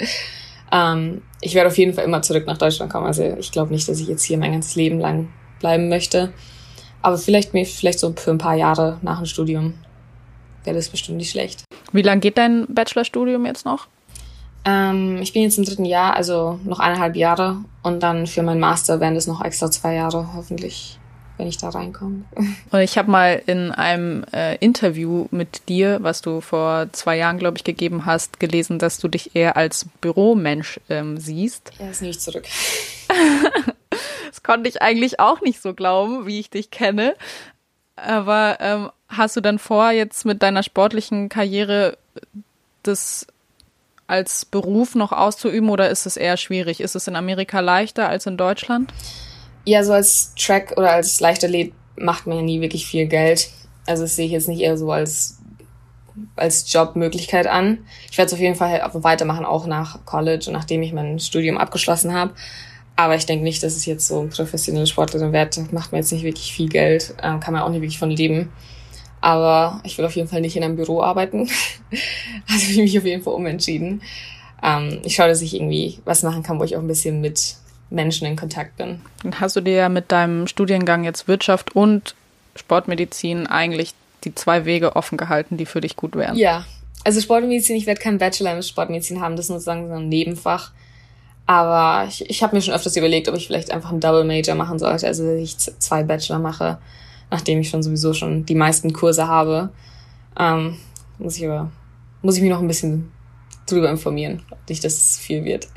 Ähm, 0.72 1.22
ich 1.41 1.54
werde 1.54 1.69
auf 1.69 1.78
jeden 1.78 1.93
Fall 1.93 2.06
immer 2.06 2.22
zurück 2.22 2.46
nach 2.48 2.58
Deutschland 2.58 2.91
kommen. 2.91 3.06
Also 3.06 3.24
ich 3.39 3.52
glaube 3.52 3.72
nicht, 3.72 3.88
dass 3.88 4.00
ich 4.00 4.08
jetzt 4.08 4.24
hier 4.24 4.38
mein 4.38 4.52
ganzes 4.52 4.76
Leben 4.76 5.00
lang 5.00 5.30
bleiben 5.60 5.89
möchte. 5.89 6.34
Aber 7.04 7.18
vielleicht, 7.18 7.52
vielleicht 7.52 8.00
so 8.00 8.13
für 8.16 8.32
ein 8.32 8.38
paar 8.39 8.56
Jahre 8.56 8.98
nach 9.02 9.18
dem 9.18 9.26
Studium 9.26 9.76
wäre 10.63 10.76
das 10.76 10.89
bestimmt 10.89 11.18
nicht 11.18 11.32
schlecht. 11.32 11.63
Wie 11.92 12.02
lange 12.02 12.22
geht 12.22 12.38
dein 12.38 12.66
Bachelorstudium 12.68 13.46
jetzt 13.46 13.66
noch? 13.66 13.88
Ähm, 14.66 15.20
ich 15.22 15.34
bin 15.34 15.44
jetzt 15.44 15.58
im 15.58 15.66
dritten 15.66 15.86
Jahr, 15.86 16.16
also 16.16 16.60
noch 16.63 16.80
eineinhalb 16.80 17.18
Jahre. 17.18 17.58
Und 17.82 18.02
dann 18.02 18.26
für 18.26 18.42
meinen 18.42 18.62
Master 18.62 19.02
wären 19.02 19.18
es 19.18 19.28
noch 19.28 19.44
extra 19.44 19.70
zwei 19.70 19.96
Jahre, 19.96 20.30
hoffentlich, 20.34 20.98
wenn 21.38 21.48
ich 21.48 21.58
da 21.58 21.70
reinkomme. 21.70 22.24
Und 22.72 22.80
ich 22.80 22.98
habe 22.98 23.12
mal 23.12 23.42
in 23.46 23.72
einem 23.72 24.24
äh, 24.34 24.56
Interview 24.60 25.28
mit 25.32 25.68
dir, 25.68 26.00
was 26.02 26.22
du 26.22 26.39
vor 26.39 26.88
zwei 26.94 27.18
Jahren, 27.18 27.38
glaube 27.38 27.58
ich, 27.58 27.66
gegeben 27.66 28.06
hast, 28.06 28.39
gelesen, 28.39 28.80
dass 28.80 29.00
du 29.00 29.10
dich 29.10 29.36
eher 29.36 29.58
als 29.58 29.86
Büromensch 30.00 30.80
ähm, 30.89 31.18
siehst. 31.18 31.72
Ja, 31.80 31.89
ist 31.89 32.02
nicht 32.02 32.22
zurück. 32.22 32.46
Das 34.28 34.44
konnte 34.44 34.70
ich 34.70 34.82
eigentlich 34.82 35.20
auch 35.20 35.42
nicht 35.42 35.62
so 35.62 35.74
glauben, 35.74 36.26
wie 36.26 36.39
ich 36.39 36.50
dich 36.50 36.72
kenne. 36.72 37.16
Aber 37.96 38.58
ähm, 38.60 38.89
hast 39.08 39.36
du 39.36 39.42
dann 39.42 39.60
vor, 39.60 39.92
jetzt 39.92 40.26
mit 40.26 40.42
deiner 40.42 40.63
sportlichen 40.63 41.30
Karriere 41.30 41.98
das 42.82 43.28
als 44.08 44.46
Beruf 44.46 44.96
noch 44.96 45.12
auszuüben 45.12 45.70
oder 45.70 45.89
ist 45.89 46.06
es 46.06 46.18
eher 46.18 46.38
schwierig? 46.38 46.82
Ist 46.82 46.96
es 46.96 47.08
in 47.08 47.16
Amerika 47.16 47.60
leichter 47.60 48.10
als 48.10 48.26
in 48.26 48.38
Deutschland? 48.38 48.94
Ja, 49.66 49.84
so 49.84 49.94
als 49.94 50.34
Track 50.36 50.74
oder 50.76 50.92
als 50.92 51.20
Leichtathlet 51.20 51.74
macht 51.96 52.28
man 52.28 52.38
ja 52.38 52.44
nie 52.44 52.62
wirklich 52.62 52.86
viel 52.86 53.08
Geld. 53.08 53.50
Also 53.86 54.04
das 54.04 54.16
sehe 54.16 54.26
ich 54.26 54.32
jetzt 54.32 54.48
nicht 54.48 54.62
eher 54.62 54.78
so 54.78 54.92
als, 54.92 55.39
als 56.36 56.72
Jobmöglichkeit 56.72 57.48
an. 57.48 57.86
Ich 58.12 58.18
werde 58.18 58.28
es 58.28 58.34
auf 58.34 58.39
jeden 58.39 58.56
Fall 58.56 58.82
weitermachen, 58.94 59.46
auch 59.46 59.66
nach 59.66 60.06
College 60.06 60.46
und 60.48 60.54
nachdem 60.54 60.82
ich 60.82 60.94
mein 60.94 61.20
Studium 61.20 61.58
abgeschlossen 61.58 62.13
habe. 62.13 62.34
Aber 62.96 63.16
ich 63.16 63.26
denke 63.26 63.44
nicht, 63.44 63.64
dass 63.64 63.76
es 63.76 63.86
jetzt 63.86 64.08
so 64.08 64.30
professionelle 64.34 64.88
Sportlerin 64.88 65.34
wird. 65.34 65.72
Macht 65.72 65.92
mir 65.92 65.98
jetzt 65.98 66.12
nicht 66.12 66.24
wirklich 66.24 66.54
viel 66.54 66.70
Geld, 66.70 67.16
ähm, 67.24 67.40
kann 67.40 67.54
man 67.54 67.64
auch 67.64 67.70
nicht 67.70 67.82
wirklich 67.82 68.00
von 68.00 68.12
leben. 68.12 68.52
Aber 69.20 69.80
ich 69.84 69.98
will 69.98 70.06
auf 70.06 70.16
jeden 70.16 70.28
Fall 70.28 70.42
nicht 70.42 70.56
in 70.56 70.64
einem 70.64 70.76
Büro 70.76 71.02
arbeiten. 71.02 71.50
also 72.50 72.70
ich 72.70 72.78
mich 72.78 72.98
auf 72.98 73.06
jeden 73.06 73.24
Fall 73.24 73.34
umentschieden. 73.34 74.02
Ähm, 74.62 75.00
ich 75.04 75.16
schaue, 75.16 75.28
dass 75.28 75.42
ich 75.42 75.56
irgendwie 75.56 76.00
was 76.06 76.24
machen 76.24 76.44
kann, 76.44 76.60
wo 76.60 76.64
ich 76.64 76.76
auch 76.76 76.82
ein 76.82 76.88
bisschen 76.88 77.22
mit 77.22 77.56
Menschen 77.90 78.28
in 78.28 78.36
Kontakt 78.36 78.78
bin. 78.78 79.02
Dann 79.24 79.40
hast 79.40 79.56
du 79.56 79.62
dir 79.62 79.74
ja 79.74 79.90
mit 79.90 80.12
deinem 80.12 80.48
Studiengang 80.48 81.04
jetzt 81.04 81.28
Wirtschaft 81.28 81.76
und 81.76 82.16
Sportmedizin 82.56 83.48
eigentlich 83.48 83.94
die 84.24 84.36
zwei 84.36 84.66
Wege 84.66 84.96
offen 84.96 85.18
gehalten, 85.18 85.58
die 85.58 85.66
für 85.66 85.82
dich 85.82 85.96
gut 85.96 86.16
wären. 86.16 86.38
Ja, 86.38 86.66
also 87.04 87.20
Sportmedizin, 87.20 87.76
ich 87.76 87.86
werde 87.86 88.02
keinen 88.02 88.18
Bachelor 88.18 88.56
in 88.56 88.64
Sportmedizin 88.64 89.22
haben, 89.22 89.36
das 89.36 89.46
ist 89.46 89.50
sozusagen 89.50 89.88
so 89.90 89.96
ein 89.96 90.10
Nebenfach. 90.10 90.72
Aber 91.46 92.08
ich, 92.08 92.30
ich 92.30 92.42
habe 92.42 92.56
mir 92.56 92.62
schon 92.62 92.74
öfters 92.74 92.96
überlegt, 92.96 93.28
ob 93.28 93.36
ich 93.36 93.48
vielleicht 93.48 93.72
einfach 93.72 93.92
einen 93.92 94.00
Double 94.00 94.24
Major 94.24 94.56
machen 94.56 94.80
sollte, 94.80 95.08
also 95.08 95.26
dass 95.26 95.42
ich 95.42 95.58
zwei 95.58 96.04
Bachelor 96.04 96.40
mache, 96.40 96.78
nachdem 97.32 97.60
ich 97.60 97.70
schon 97.70 97.84
sowieso 97.84 98.14
schon 98.14 98.46
die 98.46 98.56
meisten 98.56 98.94
Kurse 98.94 99.28
habe. 99.28 99.70
Ähm, 100.40 100.78
muss 101.20 101.38
ich 101.38 101.46
aber, 101.46 101.70
muss 102.22 102.38
ich 102.38 102.42
mich 102.42 102.52
noch 102.52 102.62
ein 102.62 102.68
bisschen 102.68 103.12
drüber 103.68 103.90
informieren, 103.90 104.42
ob 104.52 104.58
nicht 104.70 104.84
das 104.84 105.18
viel 105.18 105.44
wird. 105.44 105.68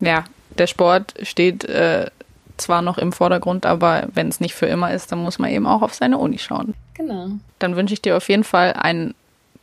Ja, 0.00 0.24
der 0.56 0.66
Sport 0.66 1.14
steht 1.22 1.64
äh, 1.64 2.06
zwar 2.56 2.82
noch 2.82 2.98
im 2.98 3.12
Vordergrund, 3.12 3.66
aber 3.66 4.08
wenn 4.12 4.28
es 4.28 4.40
nicht 4.40 4.54
für 4.54 4.66
immer 4.66 4.92
ist, 4.92 5.10
dann 5.10 5.20
muss 5.20 5.38
man 5.38 5.50
eben 5.50 5.66
auch 5.66 5.82
auf 5.82 5.94
seine 5.94 6.18
Uni 6.18 6.38
schauen. 6.38 6.74
Genau. 6.94 7.30
Dann 7.58 7.76
wünsche 7.76 7.94
ich 7.94 8.02
dir 8.02 8.16
auf 8.16 8.28
jeden 8.28 8.44
Fall 8.44 8.72
einen 8.74 9.14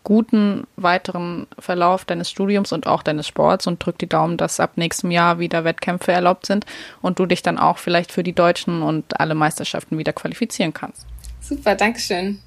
guten 0.05 0.65
weiteren 0.77 1.47
Verlauf 1.59 2.05
deines 2.05 2.29
Studiums 2.29 2.71
und 2.71 2.87
auch 2.87 3.03
deines 3.03 3.27
Sports 3.27 3.67
und 3.67 3.85
drück 3.85 3.97
die 3.97 4.07
Daumen, 4.07 4.37
dass 4.37 4.61
ab 4.61 4.73
nächstem 4.75 5.11
Jahr 5.11 5.39
wieder 5.39 5.65
Wettkämpfe 5.65 6.13
erlaubt 6.13 6.45
sind 6.45 6.65
und 7.01 7.19
du 7.19 7.25
dich 7.25 7.41
dann 7.41 7.57
auch 7.59 7.79
vielleicht 7.79 8.13
für 8.13 8.23
die 8.23 8.31
Deutschen 8.31 8.81
und 8.81 9.19
alle 9.19 9.35
Meisterschaften 9.35 9.97
wieder 9.97 10.13
qualifizieren 10.13 10.73
kannst. 10.73 11.05
Super, 11.41 11.75
Dankeschön. 11.75 12.39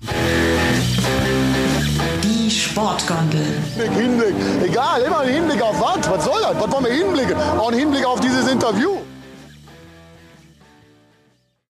Die 2.25 2.51
Sportgondel. 2.51 3.45
Hinblick, 3.77 3.93
Hinblick. 3.93 4.71
Egal, 4.71 5.03
immer 5.03 5.21
ein 5.21 5.29
Hinblick 5.29 5.61
auf 5.61 5.81
was? 5.81 6.11
Was 6.11 6.25
soll 6.25 6.41
das? 6.41 6.55
Was 6.61 6.73
wollen 6.73 6.85
wir 6.85 6.93
hinblicken? 6.93 7.37
Auch 7.37 7.71
ein 7.71 7.79
Hinblick 7.79 8.07
auf 8.07 8.21
dieses 8.21 8.51
Interview. 8.51 8.97